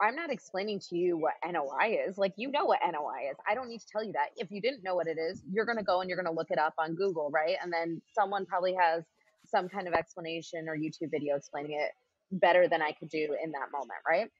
I'm 0.00 0.14
not 0.14 0.30
explaining 0.30 0.80
to 0.90 0.96
you 0.96 1.16
what 1.18 1.34
NOI 1.44 1.98
is. 2.06 2.18
Like, 2.18 2.32
you 2.36 2.50
know 2.50 2.64
what 2.66 2.78
NOI 2.84 3.30
is. 3.30 3.36
I 3.48 3.54
don't 3.54 3.68
need 3.68 3.80
to 3.80 3.86
tell 3.90 4.04
you 4.04 4.12
that. 4.12 4.28
If 4.36 4.50
you 4.50 4.60
didn't 4.60 4.84
know 4.84 4.94
what 4.94 5.08
it 5.08 5.18
is, 5.18 5.42
you're 5.50 5.64
going 5.64 5.78
to 5.78 5.84
go 5.84 6.00
and 6.00 6.08
you're 6.08 6.16
going 6.16 6.32
to 6.32 6.36
look 6.36 6.50
it 6.50 6.58
up 6.58 6.74
on 6.78 6.94
Google, 6.94 7.30
right? 7.30 7.56
And 7.62 7.72
then 7.72 8.00
someone 8.14 8.46
probably 8.46 8.74
has 8.74 9.04
some 9.44 9.68
kind 9.68 9.88
of 9.88 9.94
explanation 9.94 10.68
or 10.68 10.76
YouTube 10.76 11.10
video 11.10 11.36
explaining 11.36 11.80
it 11.80 11.90
better 12.30 12.68
than 12.68 12.80
I 12.80 12.92
could 12.92 13.08
do 13.08 13.36
in 13.42 13.50
that 13.52 13.72
moment, 13.72 13.98
right? 14.08 14.30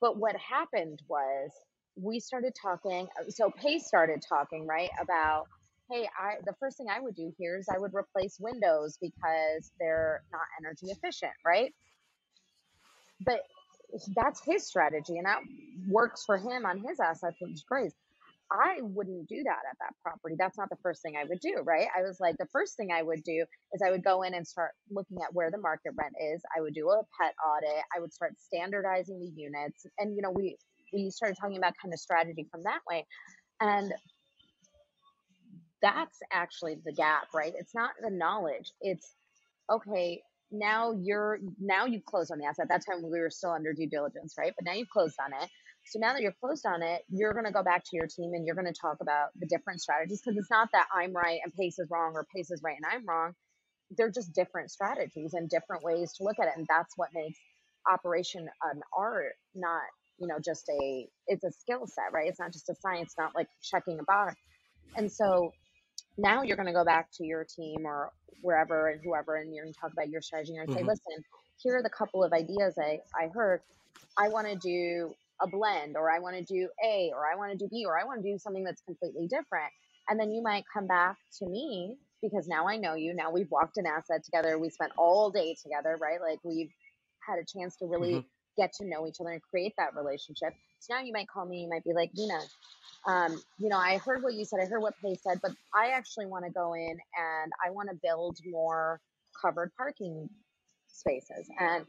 But 0.00 0.16
what 0.16 0.36
happened 0.36 1.02
was 1.08 1.50
we 1.96 2.18
started 2.20 2.54
talking. 2.60 3.08
So 3.28 3.50
Pace 3.50 3.86
started 3.86 4.22
talking, 4.26 4.66
right, 4.66 4.90
about, 5.00 5.48
hey, 5.90 6.08
I 6.18 6.36
the 6.44 6.54
first 6.60 6.76
thing 6.76 6.86
I 6.88 7.00
would 7.00 7.16
do 7.16 7.32
here 7.38 7.58
is 7.58 7.68
I 7.68 7.78
would 7.78 7.92
replace 7.94 8.38
windows 8.40 8.98
because 9.00 9.72
they're 9.78 10.22
not 10.32 10.42
energy 10.60 10.86
efficient, 10.90 11.32
right? 11.44 11.74
But 13.24 13.40
that's 14.14 14.40
his 14.44 14.66
strategy 14.66 15.18
and 15.18 15.26
that 15.26 15.40
works 15.88 16.24
for 16.24 16.38
him 16.38 16.64
on 16.64 16.78
his 16.78 17.00
assets, 17.00 17.36
which 17.40 17.52
is 17.52 17.64
great. 17.68 17.92
I 18.52 18.78
wouldn't 18.82 19.28
do 19.28 19.42
that 19.44 19.62
at 19.70 19.78
that 19.78 19.94
property. 20.02 20.34
That's 20.36 20.58
not 20.58 20.70
the 20.70 20.78
first 20.82 21.02
thing 21.02 21.14
I 21.16 21.24
would 21.24 21.38
do, 21.40 21.62
right? 21.64 21.86
I 21.96 22.02
was 22.02 22.18
like, 22.18 22.36
the 22.36 22.48
first 22.52 22.76
thing 22.76 22.90
I 22.92 23.02
would 23.02 23.22
do 23.22 23.44
is 23.72 23.80
I 23.84 23.92
would 23.92 24.02
go 24.02 24.22
in 24.22 24.34
and 24.34 24.46
start 24.46 24.72
looking 24.90 25.18
at 25.22 25.32
where 25.32 25.52
the 25.52 25.58
market 25.58 25.92
rent 25.96 26.14
is. 26.20 26.42
I 26.56 26.60
would 26.60 26.74
do 26.74 26.88
a 26.90 27.02
pet 27.20 27.34
audit. 27.46 27.84
I 27.96 28.00
would 28.00 28.12
start 28.12 28.34
standardizing 28.40 29.20
the 29.20 29.40
units. 29.40 29.86
And, 29.98 30.16
you 30.16 30.22
know, 30.22 30.32
we, 30.32 30.56
we 30.92 31.10
started 31.10 31.36
talking 31.40 31.58
about 31.58 31.74
kind 31.80 31.94
of 31.94 32.00
strategy 32.00 32.48
from 32.50 32.64
that 32.64 32.80
way. 32.90 33.06
And 33.60 33.92
that's 35.82 36.18
actually 36.32 36.76
the 36.84 36.92
gap, 36.92 37.28
right? 37.34 37.52
It's 37.56 37.74
not 37.74 37.90
the 38.02 38.10
knowledge. 38.10 38.72
It's, 38.80 39.14
okay, 39.70 40.22
now 40.52 40.92
you're, 40.92 41.38
now 41.60 41.86
you've 41.86 42.04
closed 42.04 42.32
on 42.32 42.38
the 42.38 42.46
asset. 42.46 42.66
That 42.68 42.82
time 42.86 43.02
we 43.02 43.20
were 43.20 43.30
still 43.30 43.52
under 43.52 43.72
due 43.72 43.88
diligence, 43.88 44.34
right? 44.38 44.52
But 44.56 44.66
now 44.66 44.74
you've 44.74 44.90
closed 44.90 45.16
on 45.24 45.32
it 45.32 45.48
so 45.86 45.98
now 45.98 46.12
that 46.12 46.22
you're 46.22 46.36
closed 46.40 46.66
on 46.66 46.82
it, 46.82 47.02
you're 47.10 47.32
going 47.32 47.46
to 47.46 47.52
go 47.52 47.62
back 47.62 47.84
to 47.84 47.96
your 47.96 48.06
team 48.06 48.32
and 48.34 48.46
you're 48.46 48.54
going 48.54 48.72
to 48.72 48.80
talk 48.80 48.98
about 49.00 49.30
the 49.38 49.46
different 49.46 49.80
strategies 49.80 50.20
because 50.22 50.38
it's 50.38 50.50
not 50.50 50.68
that 50.72 50.86
I'm 50.94 51.12
right 51.14 51.40
and 51.44 51.52
Pace 51.54 51.78
is 51.78 51.88
wrong 51.90 52.12
or 52.14 52.26
Pace 52.34 52.50
is 52.50 52.62
right 52.62 52.76
and 52.76 52.86
I'm 52.90 53.06
wrong. 53.08 53.32
They're 53.96 54.10
just 54.10 54.34
different 54.34 54.70
strategies 54.70 55.34
and 55.34 55.50
different 55.50 55.84
ways 55.84 56.12
to 56.14 56.24
look 56.24 56.38
at 56.40 56.46
it. 56.48 56.54
And 56.56 56.66
that's 56.68 56.94
what 56.96 57.10
makes 57.14 57.38
operation 57.90 58.48
an 58.72 58.80
art, 58.96 59.34
not, 59.54 59.82
you 60.18 60.28
know, 60.28 60.38
just 60.44 60.68
a, 60.70 61.08
it's 61.26 61.44
a 61.44 61.52
skill 61.52 61.86
set, 61.86 62.12
right? 62.12 62.28
It's 62.28 62.40
not 62.40 62.52
just 62.52 62.68
a 62.68 62.76
science, 62.80 63.14
not 63.18 63.32
like 63.34 63.48
checking 63.62 63.98
a 64.00 64.04
box. 64.04 64.36
And 64.96 65.10
so 65.10 65.54
now 66.18 66.42
you're 66.42 66.56
going 66.56 66.66
to 66.66 66.72
go 66.72 66.84
back 66.84 67.08
to 67.14 67.24
your 67.24 67.44
team 67.44 67.84
or 67.84 68.10
wherever 68.42 68.88
and 68.88 69.00
whoever, 69.04 69.36
and 69.36 69.54
you're 69.54 69.64
going 69.64 69.72
to 69.72 69.80
talk 69.80 69.92
about 69.92 70.08
your 70.08 70.22
strategy 70.22 70.56
and 70.56 70.68
mm-hmm. 70.68 70.78
say, 70.78 70.84
listen, 70.84 71.24
here 71.62 71.76
are 71.76 71.82
the 71.82 71.90
couple 71.90 72.24
of 72.24 72.32
ideas 72.32 72.74
I, 72.78 73.00
I 73.14 73.28
heard. 73.28 73.60
I 74.18 74.28
want 74.28 74.46
to 74.48 74.56
do 74.56 75.14
a 75.42 75.48
blend 75.48 75.96
or 75.96 76.10
I 76.10 76.18
want 76.18 76.36
to 76.36 76.42
do 76.42 76.68
A 76.84 77.10
or 77.14 77.26
I 77.30 77.36
want 77.36 77.52
to 77.52 77.58
do 77.58 77.68
B 77.70 77.84
or 77.86 77.98
I 77.98 78.04
want 78.04 78.22
to 78.22 78.30
do 78.30 78.38
something 78.38 78.64
that's 78.64 78.82
completely 78.82 79.26
different. 79.26 79.72
And 80.08 80.18
then 80.18 80.30
you 80.30 80.42
might 80.42 80.64
come 80.72 80.86
back 80.86 81.16
to 81.38 81.46
me 81.46 81.96
because 82.22 82.48
now 82.48 82.66
I 82.68 82.76
know 82.76 82.94
you. 82.94 83.14
Now 83.14 83.30
we've 83.30 83.50
walked 83.50 83.76
an 83.76 83.86
asset 83.86 84.24
together. 84.24 84.58
We 84.58 84.70
spent 84.70 84.92
all 84.98 85.30
day 85.30 85.56
together, 85.62 85.96
right? 86.00 86.20
Like 86.20 86.38
we've 86.42 86.70
had 87.26 87.38
a 87.38 87.44
chance 87.44 87.76
to 87.76 87.86
really 87.86 88.14
mm-hmm. 88.14 88.26
Get 88.56 88.72
to 88.74 88.86
know 88.86 89.06
each 89.06 89.16
other 89.20 89.30
and 89.30 89.42
create 89.42 89.74
that 89.78 89.94
relationship. 89.94 90.52
So 90.80 90.94
now 90.94 91.02
you 91.02 91.12
might 91.12 91.28
call 91.28 91.46
me, 91.46 91.62
you 91.62 91.68
might 91.68 91.84
be 91.84 91.92
like, 91.94 92.10
Nina, 92.14 92.40
um, 93.06 93.42
you 93.58 93.68
know, 93.68 93.76
I 93.78 93.98
heard 93.98 94.22
what 94.22 94.34
you 94.34 94.44
said, 94.44 94.60
I 94.60 94.66
heard 94.66 94.80
what 94.82 94.94
Pace 95.02 95.20
said, 95.22 95.40
but 95.42 95.52
I 95.74 95.90
actually 95.90 96.26
want 96.26 96.44
to 96.44 96.50
go 96.50 96.74
in 96.74 96.90
and 96.90 97.52
I 97.64 97.70
want 97.70 97.88
to 97.90 97.96
build 98.02 98.38
more 98.50 99.00
covered 99.40 99.72
parking 99.76 100.28
spaces. 100.88 101.48
And 101.58 101.86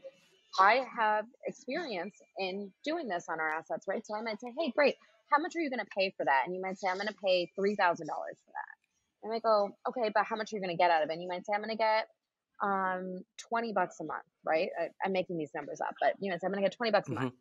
I 0.58 0.84
have 0.96 1.26
experience 1.46 2.14
in 2.38 2.72
doing 2.84 3.08
this 3.08 3.26
on 3.28 3.40
our 3.40 3.50
assets, 3.50 3.86
right? 3.88 4.06
So 4.06 4.14
I 4.14 4.22
might 4.22 4.40
say, 4.40 4.52
hey, 4.58 4.70
great. 4.74 4.96
How 5.30 5.38
much 5.40 5.56
are 5.56 5.60
you 5.60 5.70
going 5.70 5.80
to 5.80 5.90
pay 5.96 6.12
for 6.16 6.24
that? 6.24 6.42
And 6.46 6.54
you 6.54 6.60
might 6.60 6.78
say, 6.78 6.88
I'm 6.88 6.96
going 6.96 7.08
to 7.08 7.14
pay 7.24 7.50
$3,000 7.58 7.76
for 7.78 7.96
that. 8.04 8.72
And 9.22 9.32
I 9.32 9.38
go, 9.38 9.70
okay, 9.88 10.10
but 10.14 10.24
how 10.24 10.36
much 10.36 10.52
are 10.52 10.56
you 10.56 10.62
going 10.62 10.76
to 10.76 10.80
get 10.80 10.90
out 10.90 11.02
of 11.02 11.08
it? 11.08 11.12
And 11.12 11.22
you 11.22 11.28
might 11.28 11.46
say, 11.46 11.52
I'm 11.54 11.62
going 11.62 11.70
to 11.70 11.76
get 11.76 12.08
um, 12.62 13.18
20 13.48 13.72
bucks 13.72 13.96
a 14.00 14.04
month, 14.04 14.24
right? 14.44 14.68
I, 14.80 15.06
am 15.06 15.12
making 15.12 15.38
these 15.38 15.50
numbers 15.54 15.80
up, 15.80 15.94
but 16.00 16.14
you 16.20 16.30
know, 16.30 16.36
so 16.40 16.46
I'm 16.46 16.52
going 16.52 16.62
to 16.62 16.68
get 16.68 16.76
20 16.76 16.92
bucks 16.92 17.08
a 17.08 17.12
mm-hmm. 17.12 17.24
month 17.24 17.34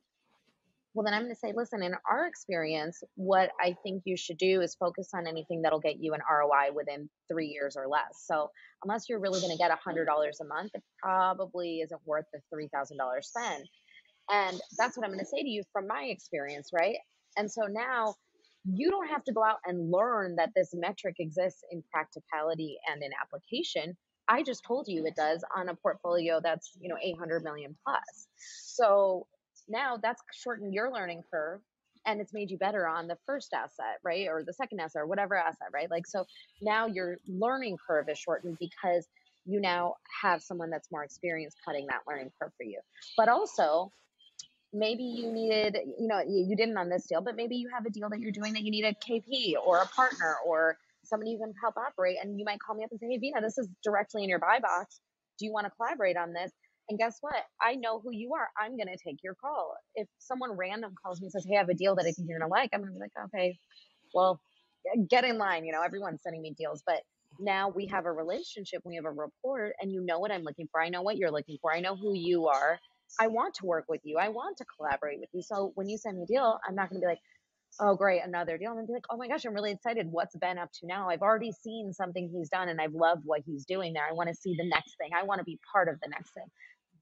well 0.94 1.04
then 1.04 1.14
i'm 1.14 1.22
going 1.22 1.34
to 1.34 1.40
say 1.40 1.54
listen 1.56 1.82
in 1.84 1.94
our 2.10 2.28
experience 2.28 3.04
what 3.16 3.52
i 3.60 3.76
think 3.84 4.04
you 4.06 4.18
should 4.18 4.38
do 4.38 4.62
is 4.62 4.76
focus 4.76 5.10
on 5.14 5.28
anything 5.28 5.62
that'll 5.62 5.80
get 5.80 6.00
you 6.00 6.14
an 6.14 6.22
roi 6.30 6.72
within 6.74 7.10
three 7.30 7.48
years 7.48 7.76
or 7.78 7.88
less. 7.88 8.24
So 8.26 8.50
unless 8.84 9.08
you're 9.08 9.20
really 9.20 9.40
going 9.40 9.52
to 9.52 9.58
get 9.58 9.72
a 9.72 9.78
$100 9.90 10.06
a 10.06 10.46
month 10.46 10.72
it 10.74 10.84
probably 11.02 11.80
isn't 11.80 12.02
worth 12.06 12.26
the 12.34 12.40
$3000 12.54 13.24
spend. 13.24 13.70
And 14.30 14.60
that's 14.78 14.98
what 14.98 15.06
i'm 15.06 15.12
going 15.12 15.20
to 15.20 15.26
say 15.26 15.42
to 15.42 15.50
you 15.50 15.64
from 15.72 15.88
my 15.88 16.04
experience 16.04 16.70
right? 16.74 16.98
And 17.38 17.50
so 17.50 17.64
now 17.68 18.16
you 18.66 18.92
don't 18.92 19.08
have 19.08 19.24
to 19.24 19.34
go 19.34 19.44
out 19.44 19.58
and 19.66 19.92
learn 19.92 20.36
that 20.36 20.52
this 20.56 20.70
metric 20.74 21.16
exists 21.20 21.64
in 21.72 21.84
practicality 21.92 22.78
and 22.92 23.02
in 23.02 23.10
application 23.20 23.98
i 24.32 24.42
just 24.42 24.64
told 24.66 24.88
you 24.88 25.06
it 25.06 25.16
does 25.16 25.44
on 25.56 25.70
a 25.70 25.76
portfolio 25.76 26.40
that's 26.42 26.72
you 26.80 26.90
know 26.90 26.98
800 27.02 27.44
million 27.44 27.76
plus 27.86 28.28
so 28.38 29.28
now 29.70 29.98
that's 30.02 30.22
shortened 30.34 30.74
your 30.74 30.92
learning 30.92 31.24
curve 31.32 31.62
and 32.06 32.20
it's 32.20 32.34
made 32.34 32.50
you 32.50 32.58
better 32.58 32.88
on 32.88 33.08
the 33.08 33.18
first 33.26 33.54
asset, 33.54 34.00
right? 34.04 34.28
Or 34.28 34.44
the 34.44 34.54
second 34.54 34.80
asset 34.80 35.04
or 35.04 35.08
whatever 35.08 35.36
asset, 35.36 35.68
right? 35.74 35.90
Like, 35.90 36.08
so 36.08 36.26
now 36.62 36.88
your 36.88 37.18
learning 37.28 37.78
curve 37.86 38.10
is 38.10 38.18
shortened 38.18 38.58
because 38.60 39.08
you 39.46 39.60
now 39.60 39.96
have 40.22 40.42
someone 40.42 40.70
that's 40.70 40.92
more 40.92 41.04
experienced 41.04 41.58
cutting 41.66 41.88
that 41.88 42.02
learning 42.08 42.32
curve 42.40 42.52
for 42.58 42.64
you. 42.64 42.80
But 43.18 43.30
also, 43.30 43.92
maybe 44.74 45.04
you 45.04 45.32
needed, 45.32 45.78
you 46.00 46.08
know, 46.08 46.22
you 46.28 46.56
didn't 46.56 46.78
on 46.78 46.90
this 46.90 47.08
deal, 47.08 47.22
but 47.22 47.36
maybe 47.36 47.56
you 47.56 47.70
have 47.74 47.86
a 47.86 47.90
deal 47.90 48.10
that 48.10 48.20
you're 48.20 48.32
doing 48.32 48.54
that 48.54 48.64
you 48.64 48.72
need 48.72 48.86
a 48.86 48.94
KP 48.94 49.54
or 49.64 49.80
a 49.80 49.88
partner 49.88 50.36
or 50.46 50.78
somebody 51.06 51.32
you 51.32 51.40
can 51.40 51.54
help 51.62 51.76
operate. 51.78 52.18
And 52.22 52.40
you 52.40 52.46
might 52.46 52.60
call 52.60 52.76
me 52.76 52.84
up 52.84 52.92
and 52.92 53.00
say, 53.00 53.08
Hey, 53.10 53.20
Veena, 53.20 53.42
this 53.42 53.58
is 53.58 53.68
directly 53.84 54.24
in 54.24 54.30
your 54.30 54.40
buy 54.40 54.60
box. 54.62 55.00
Do 55.40 55.46
you 55.46 55.54
want 55.54 55.66
to 55.66 55.72
collaborate 55.72 56.18
on 56.18 56.34
this? 56.34 56.52
And 56.90 57.00
guess 57.00 57.18
what? 57.22 57.36
I 57.62 57.76
know 57.76 58.00
who 58.00 58.12
you 58.12 58.34
are. 58.36 58.50
I'm 58.60 58.76
going 58.78 58.88
to 58.88 58.98
take 59.04 59.18
your 59.24 59.36
call. 59.36 59.76
If 59.96 60.08
someone 60.20 60.52
random 60.52 60.94
calls 61.04 61.22
me 61.22 61.26
and 61.28 61.32
says, 61.32 61.46
Hey, 61.48 61.56
I 61.56 61.60
have 61.60 61.70
a 61.70 61.74
deal 61.74 61.96
that 61.96 62.04
I 62.04 62.12
think 62.12 62.28
you're 62.28 62.40
going 62.40 62.50
to 62.50 62.54
like, 62.54 62.72
I'm 62.74 62.82
going 62.82 62.94
to 62.94 63.00
be 63.00 63.02
like, 63.02 63.12
okay, 63.26 63.58
well, 64.14 64.42
get 65.10 65.24
in 65.24 65.38
line. 65.38 65.66
You 65.66 65.74
know, 65.74 65.82
everyone's 65.84 66.22
sending 66.24 66.42
me 66.42 66.54
deals, 66.58 66.84
but 66.86 67.02
now 67.40 67.70
we 67.70 67.88
have 67.88 68.06
a 68.06 68.12
relationship, 68.12 68.82
we 68.86 68.96
have 68.96 69.06
a 69.06 69.12
rapport, 69.12 69.74
and 69.82 69.92
you 69.92 70.02
know 70.02 70.20
what 70.20 70.32
I'm 70.32 70.44
looking 70.44 70.68
for. 70.72 70.82
I 70.82 70.90
know 70.90 71.02
what 71.02 71.18
you're 71.18 71.32
looking 71.32 71.58
for. 71.62 71.74
I 71.74 71.80
know 71.80 71.96
who 71.96 72.14
you 72.14 72.48
are. 72.48 72.80
I 73.20 73.28
want 73.28 73.56
to 73.56 73.66
work 73.66 73.86
with 73.90 74.02
you. 74.04 74.18
I 74.18 74.30
want 74.30 74.58
to 74.58 74.66
collaborate 74.78 75.20
with 75.20 75.30
you. 75.34 75.42
So 75.42 75.72
when 75.76 75.90
you 75.90 75.98
send 75.98 76.18
me 76.18 76.24
a 76.24 76.28
deal, 76.28 76.60
I'm 76.68 76.76
not 76.76 76.90
going 76.90 77.02
to 77.02 77.06
be 77.06 77.10
like, 77.10 77.20
oh, 77.80 77.96
great, 77.96 78.22
another 78.24 78.58
deal. 78.58 78.72
I'm 78.72 78.86
be 78.86 78.94
like, 78.94 79.06
oh 79.10 79.18
my 79.18 79.28
gosh, 79.28 79.46
I'm 79.46 79.54
really 79.54 79.72
excited. 79.72 80.08
What's 80.10 80.36
Ben 80.36 80.58
up 80.58 80.70
to 80.80 80.88
now? 80.88 81.10
I've 81.10 81.22
already 81.22 81.52
seen 81.52 81.94
something 81.94 82.30
he's 82.34 82.50
done 82.50 82.70
and 82.70 82.82
I've 82.82 82.94
loved 82.94 83.22
what 83.26 83.42
he's 83.46 83.66
doing 83.66 83.94
there. 83.94 84.06
I 84.10 84.14
want 84.14 84.30
to 84.30 84.36
see 84.36 84.56
the 84.58 84.68
next 84.68 84.98
thing. 84.98 85.12
I 85.18 85.24
want 85.24 85.40
to 85.40 85.46
be 85.46 85.60
part 85.72 85.88
of 85.88 86.00
the 86.02 86.10
next 86.10 86.34
thing. 86.34 86.46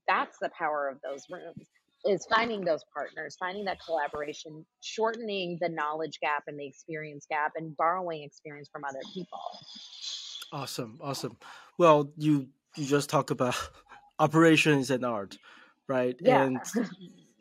That's 0.08 0.38
the 0.40 0.50
power 0.58 0.90
of 0.90 1.00
those 1.02 1.26
rooms. 1.30 1.68
is 2.06 2.26
finding 2.30 2.64
those 2.64 2.84
partners, 2.94 3.36
finding 3.40 3.66
that 3.66 3.78
collaboration, 3.86 4.66
shortening 4.82 5.58
the 5.62 5.70
knowledge 5.70 6.20
gap 6.22 6.44
and 6.48 6.60
the 6.60 6.66
experience 6.66 7.26
gap, 7.30 7.54
and 7.56 7.76
borrowing 7.76 8.24
experience 8.24 8.70
from 8.72 8.84
other 8.86 9.02
people. 9.14 9.40
Awesome, 10.52 11.00
awesome. 11.02 11.38
Well, 11.78 12.12
you 12.18 12.48
you 12.76 12.86
just 12.86 13.10
talk 13.10 13.32
about 13.32 13.56
operations 14.20 14.90
and 14.90 15.06
art, 15.06 15.38
right? 15.88 16.16
Yeah. 16.20 16.44
And 16.44 16.60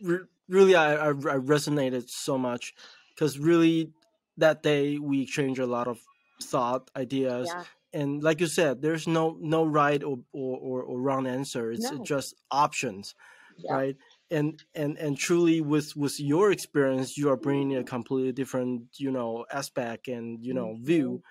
re- 0.02 0.26
really, 0.48 0.74
I, 0.74 0.94
I, 0.94 1.08
I 1.08 1.38
resonated 1.38 2.10
so 2.10 2.36
much 2.36 2.74
because 3.18 3.38
really 3.38 3.92
that 4.36 4.62
day 4.62 4.98
we 4.98 5.22
exchanged 5.22 5.60
a 5.60 5.66
lot 5.66 5.88
of 5.88 5.98
thought, 6.42 6.90
ideas, 6.96 7.56
Yeah. 7.56 7.64
and 7.92 8.22
like 8.22 8.40
you 8.40 8.46
said, 8.46 8.82
there's 8.82 9.06
no 9.08 9.36
no 9.40 9.64
right 9.64 10.02
or 10.04 10.18
or, 10.32 10.58
or, 10.58 10.82
or 10.82 11.00
wrong 11.00 11.26
answer. 11.26 11.72
It's 11.72 11.90
No. 11.90 12.04
just 12.04 12.34
options, 12.50 13.14
Yeah. 13.58 13.72
right? 13.72 13.96
And 14.30 14.62
and 14.74 14.98
and 14.98 15.18
truly, 15.18 15.60
with 15.60 15.96
with 15.96 16.20
your 16.20 16.52
experience, 16.52 17.16
you 17.16 17.30
are 17.30 17.36
bringing 17.36 17.76
a 17.76 17.84
completely 17.84 18.32
different 18.32 18.98
you 18.98 19.10
know 19.10 19.46
aspect 19.52 20.08
and 20.08 20.44
you 20.44 20.54
know 20.54 20.76
view 20.82 21.22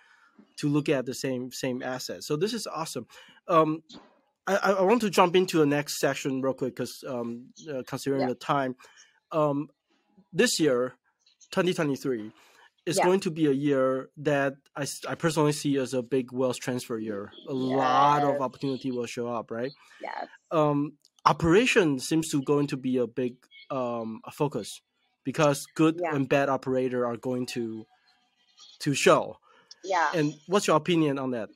to 0.58 0.70
look 0.70 0.90
at 0.90 1.06
the 1.06 1.14
same 1.14 1.52
same 1.52 1.84
asset. 1.84 2.24
So 2.24 2.36
this 2.36 2.54
is 2.54 2.68
awesome. 2.68 3.08
Um, 3.48 3.84
I, 4.48 4.56
I 4.58 4.72
I 4.74 4.82
want 4.84 5.02
to 5.02 5.10
jump 5.10 5.36
into 5.36 5.60
the 5.60 5.66
next 5.66 6.00
section 6.00 6.42
real 6.42 6.54
quick 6.54 6.76
because 6.76 7.04
um, 7.08 7.54
uh, 7.72 7.84
considering 7.88 8.22
Yeah. 8.22 8.28
the 8.28 8.36
time, 8.36 8.76
um, 9.32 9.70
this 10.34 10.60
year, 10.60 10.96
2023, 11.52 12.32
is 12.86 12.98
Yeah. 12.98 13.04
going 13.06 13.20
to 13.22 13.32
be 13.32 13.48
a 13.48 13.52
year 13.52 14.10
that 14.18 14.56
I, 14.76 14.86
I 15.08 15.16
personally 15.16 15.52
see 15.52 15.78
as 15.78 15.94
a 15.94 16.02
big 16.02 16.32
wealth 16.32 16.60
transfer 16.60 16.98
year. 16.98 17.32
A 17.48 17.54
lot 17.54 18.24
of 18.24 18.42
opportunity 18.42 18.92
will 18.92 19.06
show 19.06 19.28
up, 19.28 19.52
right? 19.52 19.72
Yes. 20.02 20.28
Um, 20.52 20.94
operation 21.26 22.00
seems 22.00 22.30
to 22.32 22.42
going 22.42 22.68
to 22.68 22.78
be 22.78 22.98
a 22.98 23.08
big 23.08 23.36
um, 23.70 24.22
a 24.26 24.32
focus 24.32 24.82
because 25.26 25.66
good 25.76 26.00
Yeah. 26.02 26.16
and 26.16 26.30
bad 26.30 26.48
operator 26.50 27.06
are 27.06 27.18
going 27.18 27.46
to 27.48 27.86
to 28.80 28.94
show. 28.94 29.38
Yeah. 29.84 30.08
And 30.14 30.34
what's 30.48 30.68
your 30.68 30.78
opinion 30.78 31.20
on 31.20 31.32
that? 31.32 31.50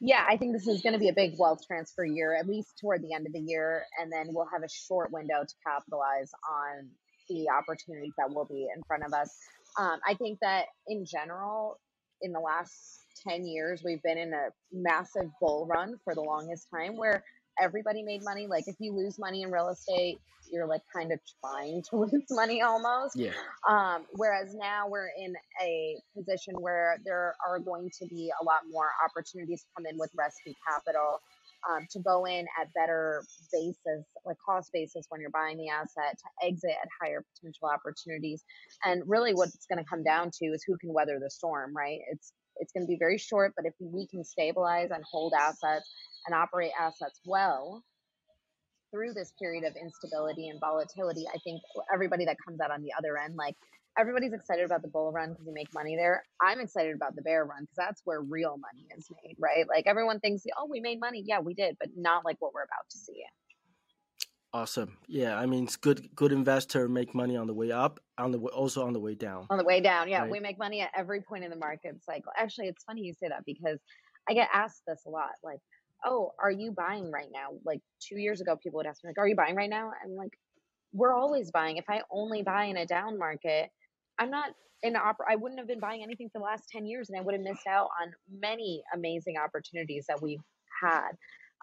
Yeah, 0.00 0.24
I 0.28 0.36
think 0.36 0.52
this 0.52 0.66
is 0.66 0.82
going 0.82 0.92
to 0.92 0.98
be 0.98 1.08
a 1.08 1.12
big 1.14 1.36
wealth 1.38 1.66
transfer 1.66 2.04
year, 2.04 2.34
at 2.34 2.46
least 2.46 2.78
toward 2.78 3.02
the 3.02 3.14
end 3.14 3.26
of 3.26 3.32
the 3.32 3.40
year. 3.40 3.84
And 3.98 4.12
then 4.12 4.26
we'll 4.34 4.48
have 4.52 4.62
a 4.62 4.68
short 4.68 5.10
window 5.10 5.42
to 5.44 5.54
capitalize 5.64 6.30
on 6.50 6.88
the 7.28 7.46
opportunities 7.50 8.12
that 8.18 8.30
will 8.30 8.46
be 8.46 8.68
in 8.74 8.82
front 8.86 9.04
of 9.04 9.12
us. 9.12 9.30
Um, 9.78 9.98
I 10.06 10.14
think 10.14 10.38
that 10.40 10.66
in 10.88 11.04
general, 11.04 11.78
in 12.22 12.32
the 12.32 12.40
last 12.40 13.00
10 13.28 13.46
years, 13.46 13.82
we've 13.84 14.02
been 14.02 14.18
in 14.18 14.32
a 14.32 14.48
massive 14.72 15.30
bull 15.40 15.66
run 15.66 15.96
for 16.04 16.14
the 16.14 16.22
longest 16.22 16.68
time 16.72 16.96
where 16.96 17.22
everybody 17.60 18.02
made 18.02 18.22
money. 18.22 18.46
Like, 18.46 18.64
if 18.66 18.76
you 18.78 18.94
lose 18.94 19.18
money 19.18 19.42
in 19.42 19.50
real 19.50 19.68
estate, 19.68 20.18
you're 20.50 20.66
like 20.66 20.82
kind 20.94 21.12
of 21.12 21.18
trying 21.44 21.82
to 21.90 21.96
lose 22.12 22.24
money 22.30 22.62
almost. 22.62 23.16
Yeah. 23.16 23.32
Um, 23.68 24.06
whereas 24.12 24.54
now 24.54 24.88
we're 24.88 25.10
in 25.18 25.34
a 25.62 25.96
position 26.16 26.54
where 26.58 26.98
there 27.04 27.34
are 27.46 27.58
going 27.58 27.90
to 27.98 28.06
be 28.06 28.30
a 28.40 28.44
lot 28.44 28.60
more 28.70 28.88
opportunities 29.04 29.64
come 29.76 29.86
in 29.86 29.98
with 29.98 30.10
rescue 30.16 30.54
capital 30.66 31.20
um, 31.70 31.86
to 31.90 31.98
go 32.00 32.24
in 32.26 32.46
at 32.60 32.72
better 32.74 33.22
basis, 33.52 34.04
like 34.24 34.36
cost 34.44 34.70
basis 34.72 35.06
when 35.08 35.20
you're 35.20 35.30
buying 35.30 35.56
the 35.56 35.68
asset, 35.68 36.18
to 36.18 36.46
exit 36.46 36.70
at 36.70 36.88
higher 37.00 37.24
potential 37.34 37.68
opportunities. 37.68 38.44
And 38.84 39.02
really, 39.06 39.34
what 39.34 39.48
it's 39.48 39.66
going 39.66 39.82
to 39.82 39.88
come 39.88 40.02
down 40.02 40.30
to 40.38 40.46
is 40.46 40.62
who 40.66 40.76
can 40.78 40.92
weather 40.92 41.18
the 41.20 41.30
storm, 41.30 41.76
right? 41.76 42.00
It's 42.10 42.32
it's 42.58 42.72
going 42.72 42.86
to 42.86 42.88
be 42.88 42.96
very 42.98 43.18
short, 43.18 43.52
but 43.54 43.66
if 43.66 43.74
we 43.80 44.06
can 44.06 44.24
stabilize 44.24 44.90
and 44.90 45.04
hold 45.10 45.34
assets 45.38 45.90
and 46.26 46.34
operate 46.34 46.72
assets 46.80 47.20
well, 47.26 47.82
through 48.90 49.12
this 49.12 49.32
period 49.38 49.64
of 49.64 49.74
instability 49.76 50.48
and 50.48 50.58
volatility, 50.60 51.26
I 51.28 51.38
think 51.44 51.60
everybody 51.92 52.24
that 52.24 52.36
comes 52.46 52.60
out 52.60 52.70
on 52.70 52.82
the 52.82 52.92
other 52.96 53.18
end, 53.18 53.36
like 53.36 53.56
everybody's 53.98 54.32
excited 54.32 54.64
about 54.64 54.82
the 54.82 54.88
bull 54.88 55.12
run 55.12 55.30
because 55.30 55.46
you 55.46 55.54
make 55.54 55.72
money 55.74 55.96
there. 55.96 56.22
I'm 56.40 56.60
excited 56.60 56.94
about 56.94 57.16
the 57.16 57.22
bear 57.22 57.44
run 57.44 57.62
because 57.62 57.76
that's 57.76 58.02
where 58.04 58.20
real 58.20 58.58
money 58.58 58.86
is 58.96 59.06
made, 59.24 59.36
right? 59.38 59.66
Like 59.68 59.86
everyone 59.86 60.20
thinks, 60.20 60.42
oh, 60.58 60.66
we 60.70 60.80
made 60.80 61.00
money. 61.00 61.22
Yeah, 61.26 61.40
we 61.40 61.54
did, 61.54 61.76
but 61.80 61.90
not 61.96 62.24
like 62.24 62.36
what 62.40 62.52
we're 62.54 62.62
about 62.62 62.88
to 62.90 62.98
see. 62.98 63.24
Awesome. 64.52 64.96
Yeah, 65.06 65.36
I 65.38 65.44
mean, 65.44 65.64
it's 65.64 65.76
good. 65.76 66.08
Good 66.14 66.32
investor 66.32 66.88
make 66.88 67.14
money 67.14 67.36
on 67.36 67.46
the 67.46 67.52
way 67.52 67.72
up, 67.72 68.00
on 68.16 68.32
the 68.32 68.38
way, 68.38 68.50
also 68.54 68.86
on 68.86 68.92
the 68.92 69.00
way 69.00 69.14
down. 69.14 69.46
On 69.50 69.58
the 69.58 69.64
way 69.64 69.80
down, 69.80 70.08
yeah, 70.08 70.22
Right. 70.22 70.30
we 70.30 70.40
make 70.40 70.58
money 70.58 70.80
at 70.80 70.90
every 70.96 71.20
point 71.20 71.44
in 71.44 71.50
the 71.50 71.56
market 71.56 72.02
cycle. 72.02 72.32
Actually, 72.38 72.68
it's 72.68 72.82
funny 72.84 73.02
you 73.02 73.12
say 73.12 73.28
that 73.28 73.44
because 73.44 73.78
I 74.28 74.34
get 74.34 74.48
asked 74.52 74.82
this 74.86 75.02
a 75.06 75.10
lot. 75.10 75.32
Like, 75.42 75.58
oh, 76.06 76.32
are 76.42 76.50
you 76.50 76.72
buying 76.72 77.10
right 77.10 77.28
now? 77.30 77.48
Like 77.64 77.80
two 78.00 78.18
years 78.18 78.40
ago, 78.40 78.56
people 78.56 78.78
would 78.78 78.86
ask 78.86 79.02
me, 79.04 79.10
like, 79.10 79.18
are 79.18 79.28
you 79.28 79.36
buying 79.36 79.56
right 79.56 79.68
now? 79.68 79.90
I'm 80.02 80.14
like, 80.14 80.38
we're 80.92 81.14
always 81.14 81.50
buying. 81.50 81.76
If 81.76 81.90
I 81.90 82.00
only 82.10 82.42
buy 82.42 82.64
in 82.64 82.78
a 82.78 82.86
down 82.86 83.18
market, 83.18 83.70
I'm 84.18 84.30
not 84.30 84.50
in 84.82 84.96
opera. 84.96 85.26
I 85.30 85.36
wouldn't 85.36 85.58
have 85.58 85.68
been 85.68 85.80
buying 85.80 86.02
anything 86.02 86.28
for 86.32 86.38
the 86.38 86.44
last 86.44 86.64
10 86.70 86.86
years 86.86 87.08
and 87.08 87.18
I 87.18 87.22
would 87.22 87.34
have 87.34 87.42
missed 87.42 87.66
out 87.66 87.88
on 88.02 88.12
many 88.40 88.82
amazing 88.94 89.36
opportunities 89.42 90.06
that 90.08 90.20
we've 90.20 90.40
had. 90.82 91.12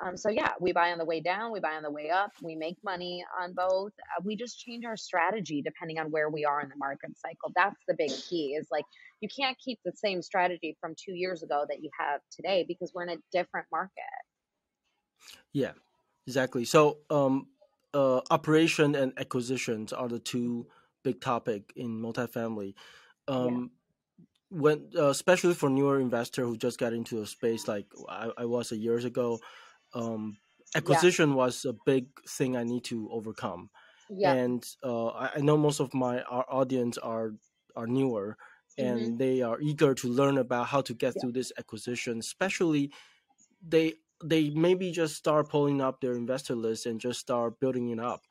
Um, 0.03 0.17
so 0.17 0.29
yeah, 0.29 0.51
we 0.59 0.71
buy 0.71 0.91
on 0.91 0.97
the 0.97 1.05
way 1.05 1.19
down, 1.19 1.51
we 1.51 1.59
buy 1.59 1.73
on 1.73 1.83
the 1.83 1.91
way 1.91 2.09
up, 2.09 2.31
we 2.41 2.55
make 2.55 2.77
money 2.83 3.23
on 3.39 3.53
both. 3.53 3.91
Uh, 3.99 4.21
we 4.23 4.35
just 4.35 4.59
change 4.59 4.85
our 4.85 4.97
strategy 4.97 5.61
depending 5.61 5.99
on 5.99 6.09
where 6.09 6.29
we 6.29 6.45
are 6.45 6.61
in 6.61 6.69
the 6.69 6.75
market 6.77 7.11
cycle. 7.15 7.51
That's 7.55 7.79
the 7.87 7.93
big 7.95 8.09
key 8.09 8.55
is 8.59 8.67
like 8.71 8.85
you 9.21 9.29
can't 9.29 9.57
keep 9.63 9.79
the 9.85 9.91
same 9.95 10.21
strategy 10.21 10.75
from 10.81 10.95
two 10.97 11.13
years 11.13 11.43
ago 11.43 11.65
that 11.69 11.83
you 11.83 11.89
have 11.99 12.21
today 12.31 12.65
because 12.67 12.91
we're 12.93 13.03
in 13.03 13.09
a 13.09 13.17
different 13.31 13.67
market. 13.71 13.91
Yeah, 15.53 15.71
exactly. 16.25 16.65
So, 16.65 16.97
um, 17.09 17.47
uh, 17.93 18.21
operation 18.31 18.95
and 18.95 19.13
acquisitions 19.19 19.93
are 19.93 20.07
the 20.07 20.17
two 20.17 20.65
big 21.03 21.21
topic 21.21 21.73
in 21.75 21.99
multifamily. 22.01 22.75
Um, 23.27 23.71
when, 24.49 24.91
uh, 24.95 25.09
especially 25.09 25.53
for 25.55 25.69
newer 25.69 25.99
investor 25.99 26.43
who 26.45 26.57
just 26.57 26.77
got 26.79 26.93
into 26.93 27.21
a 27.21 27.25
space 27.25 27.67
like 27.67 27.87
I, 28.07 28.31
I 28.37 28.45
was 28.45 28.71
a 28.71 28.77
years 28.77 29.05
ago, 29.05 29.39
um, 29.93 30.37
acquisition 30.75 31.35
was 31.35 31.65
a 31.65 31.73
big 31.73 32.07
thing 32.27 32.55
I 32.55 32.63
need 32.63 32.83
to 32.85 33.09
overcome. 33.11 33.69
Yeah. 34.09 34.35
And 34.35 34.65
uh, 34.83 35.07
I, 35.09 35.31
I 35.35 35.39
know 35.41 35.57
most 35.57 35.79
of 35.79 35.93
my 35.93 36.21
our 36.23 36.45
audience 36.49 36.97
are 36.99 37.33
are 37.75 37.87
newer, 37.87 38.37
and 38.77 39.17
Mhm. 39.17 39.19
they 39.19 39.41
are 39.41 39.59
eager 39.61 39.95
to 39.95 40.07
learn 40.07 40.37
about 40.37 40.67
how 40.67 40.81
to 40.81 40.93
get 40.93 41.15
Yeah. 41.15 41.21
through 41.21 41.33
this 41.33 41.51
acquisition. 41.57 42.19
Especially, 42.19 42.93
they 43.61 43.95
they 44.23 44.49
maybe 44.51 44.91
just 44.91 45.15
start 45.15 45.49
pulling 45.49 45.81
up 45.81 46.01
their 46.01 46.15
investor 46.15 46.55
list 46.55 46.85
and 46.85 46.99
just 47.01 47.19
start 47.19 47.59
building 47.59 47.89
it 47.89 47.99
up. 47.99 48.25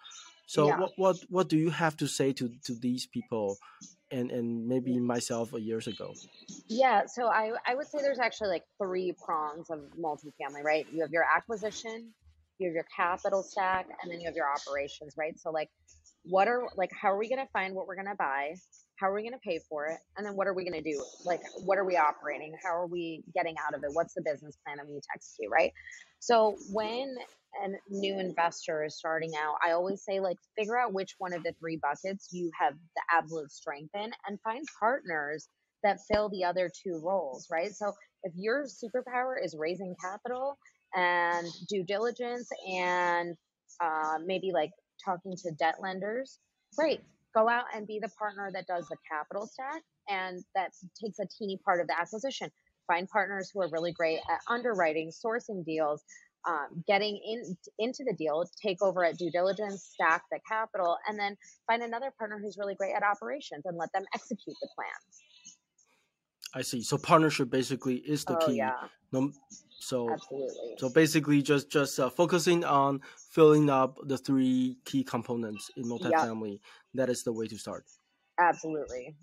So 0.46 0.66
Yeah. 0.66 0.76
what 0.76 0.92
what 0.96 1.16
what 1.28 1.48
do 1.48 1.56
you 1.56 1.70
have 1.70 1.96
to 1.98 2.06
say 2.08 2.32
to 2.34 2.50
to 2.64 2.74
these 2.74 3.06
people, 3.06 3.58
and 4.10 4.30
and 4.30 4.66
maybe 4.66 4.98
myself 4.98 5.52
a 5.54 5.60
years 5.60 5.86
ago? 5.86 6.14
Yeah, 6.68 7.06
so 7.06 7.28
I 7.28 7.52
I 7.66 7.74
would 7.74 7.86
say 7.86 7.98
there's 8.02 8.18
actually 8.18 8.48
like 8.48 8.64
three 8.82 9.14
prongs 9.24 9.70
of 9.70 9.80
multifamily, 9.98 10.64
right? 10.64 10.86
You 10.92 11.02
have 11.02 11.10
your 11.12 11.24
acquisition, 11.24 12.12
you 12.58 12.68
have 12.68 12.74
your 12.74 12.86
capital 12.94 13.42
stack, 13.42 13.86
and 14.02 14.10
then 14.10 14.20
you 14.20 14.26
have 14.26 14.36
your 14.36 14.50
operations, 14.50 15.14
right? 15.16 15.38
So 15.38 15.50
like 15.50 15.70
what 16.24 16.48
are 16.48 16.68
like 16.76 16.90
how 16.92 17.10
are 17.12 17.18
we 17.18 17.28
going 17.28 17.44
to 17.44 17.50
find 17.52 17.74
what 17.74 17.86
we're 17.86 17.96
going 17.96 18.06
to 18.06 18.14
buy? 18.16 18.54
How 18.96 19.08
are 19.08 19.14
we 19.14 19.22
going 19.22 19.32
to 19.32 19.40
pay 19.44 19.58
for 19.68 19.86
it? 19.86 19.98
And 20.16 20.24
then 20.24 20.36
what 20.36 20.46
are 20.46 20.54
we 20.54 20.64
going 20.64 20.80
to 20.82 20.90
do? 20.90 21.02
Like 21.24 21.40
what 21.64 21.78
are 21.78 21.84
we 21.84 21.96
operating? 21.96 22.54
How 22.62 22.70
are 22.70 22.86
we 22.86 23.24
getting 23.34 23.56
out 23.66 23.74
of 23.74 23.82
it? 23.84 23.90
What's 23.92 24.14
the 24.14 24.22
business 24.22 24.56
plan 24.64 24.76
that 24.76 24.86
we 24.86 24.94
need 24.94 25.02
to 25.02 25.08
execute, 25.14 25.50
right? 25.50 25.72
So 26.20 26.56
when 26.72 27.16
a 27.64 27.68
new 27.88 28.18
investor 28.18 28.84
is 28.84 28.96
starting 28.96 29.32
out, 29.36 29.56
I 29.64 29.72
always 29.72 30.02
say 30.04 30.20
like 30.20 30.38
figure 30.56 30.78
out 30.78 30.92
which 30.92 31.14
one 31.18 31.32
of 31.32 31.42
the 31.42 31.52
three 31.58 31.78
buckets 31.80 32.28
you 32.32 32.50
have 32.58 32.74
the 32.96 33.02
absolute 33.10 33.50
strength 33.50 33.94
in 33.94 34.10
and 34.26 34.38
find 34.42 34.64
partners 34.78 35.48
that 35.82 35.98
fill 36.10 36.28
the 36.28 36.44
other 36.44 36.70
two 36.82 37.00
roles, 37.04 37.48
right? 37.50 37.72
So 37.72 37.92
if 38.22 38.32
your 38.36 38.64
superpower 38.64 39.34
is 39.42 39.56
raising 39.58 39.94
capital 40.00 40.56
and 40.94 41.46
due 41.68 41.84
diligence 41.84 42.48
and 42.70 43.34
uh, 43.80 44.18
maybe 44.24 44.52
like 44.52 44.70
talking 45.04 45.34
to 45.36 45.50
debt 45.52 45.76
lenders, 45.80 46.38
great. 46.76 47.00
Go 47.34 47.48
out 47.48 47.64
and 47.74 47.86
be 47.86 47.98
the 48.00 48.10
partner 48.18 48.50
that 48.52 48.66
does 48.66 48.86
the 48.88 48.96
capital 49.10 49.46
stack 49.46 49.82
and 50.08 50.44
that 50.54 50.70
takes 51.02 51.18
a 51.18 51.26
teeny 51.38 51.58
part 51.64 51.80
of 51.80 51.86
the 51.86 51.98
acquisition. 51.98 52.50
Find 52.86 53.08
partners 53.08 53.50
who 53.52 53.62
are 53.62 53.70
really 53.70 53.92
great 53.92 54.18
at 54.30 54.40
underwriting, 54.48 55.10
sourcing 55.10 55.64
deals, 55.64 56.02
um, 56.46 56.82
getting 56.86 57.20
in 57.24 57.56
into 57.78 58.04
the 58.04 58.14
deal, 58.14 58.44
take 58.60 58.82
over 58.82 59.04
at 59.04 59.18
due 59.18 59.30
diligence, 59.30 59.90
stack 59.94 60.22
the 60.30 60.38
capital, 60.48 60.96
and 61.08 61.18
then 61.18 61.36
find 61.66 61.82
another 61.82 62.12
partner 62.18 62.38
who's 62.42 62.56
really 62.58 62.74
great 62.74 62.94
at 62.94 63.02
operations 63.02 63.62
and 63.64 63.76
let 63.76 63.92
them 63.92 64.04
execute 64.14 64.56
the 64.60 64.68
plan. 64.74 64.88
I 66.54 66.62
see. 66.62 66.82
So 66.82 66.98
partnership 66.98 67.50
basically 67.50 67.96
is 67.96 68.24
the 68.24 68.38
oh 68.38 68.46
key. 68.46 68.56
yeah, 68.56 68.72
so 69.78 70.10
absolutely. 70.10 70.74
So 70.78 70.88
basically, 70.90 71.42
just 71.42 71.70
just 71.70 71.98
uh, 71.98 72.10
focusing 72.10 72.64
on 72.64 73.00
filling 73.30 73.70
up 73.70 73.98
the 74.04 74.18
three 74.18 74.78
key 74.84 75.02
components 75.02 75.70
in 75.76 75.84
multifamily. 75.84 76.60
That 76.94 77.08
is 77.08 77.22
the 77.22 77.32
way 77.32 77.46
to 77.46 77.58
start. 77.58 77.84
Absolutely. 78.38 79.14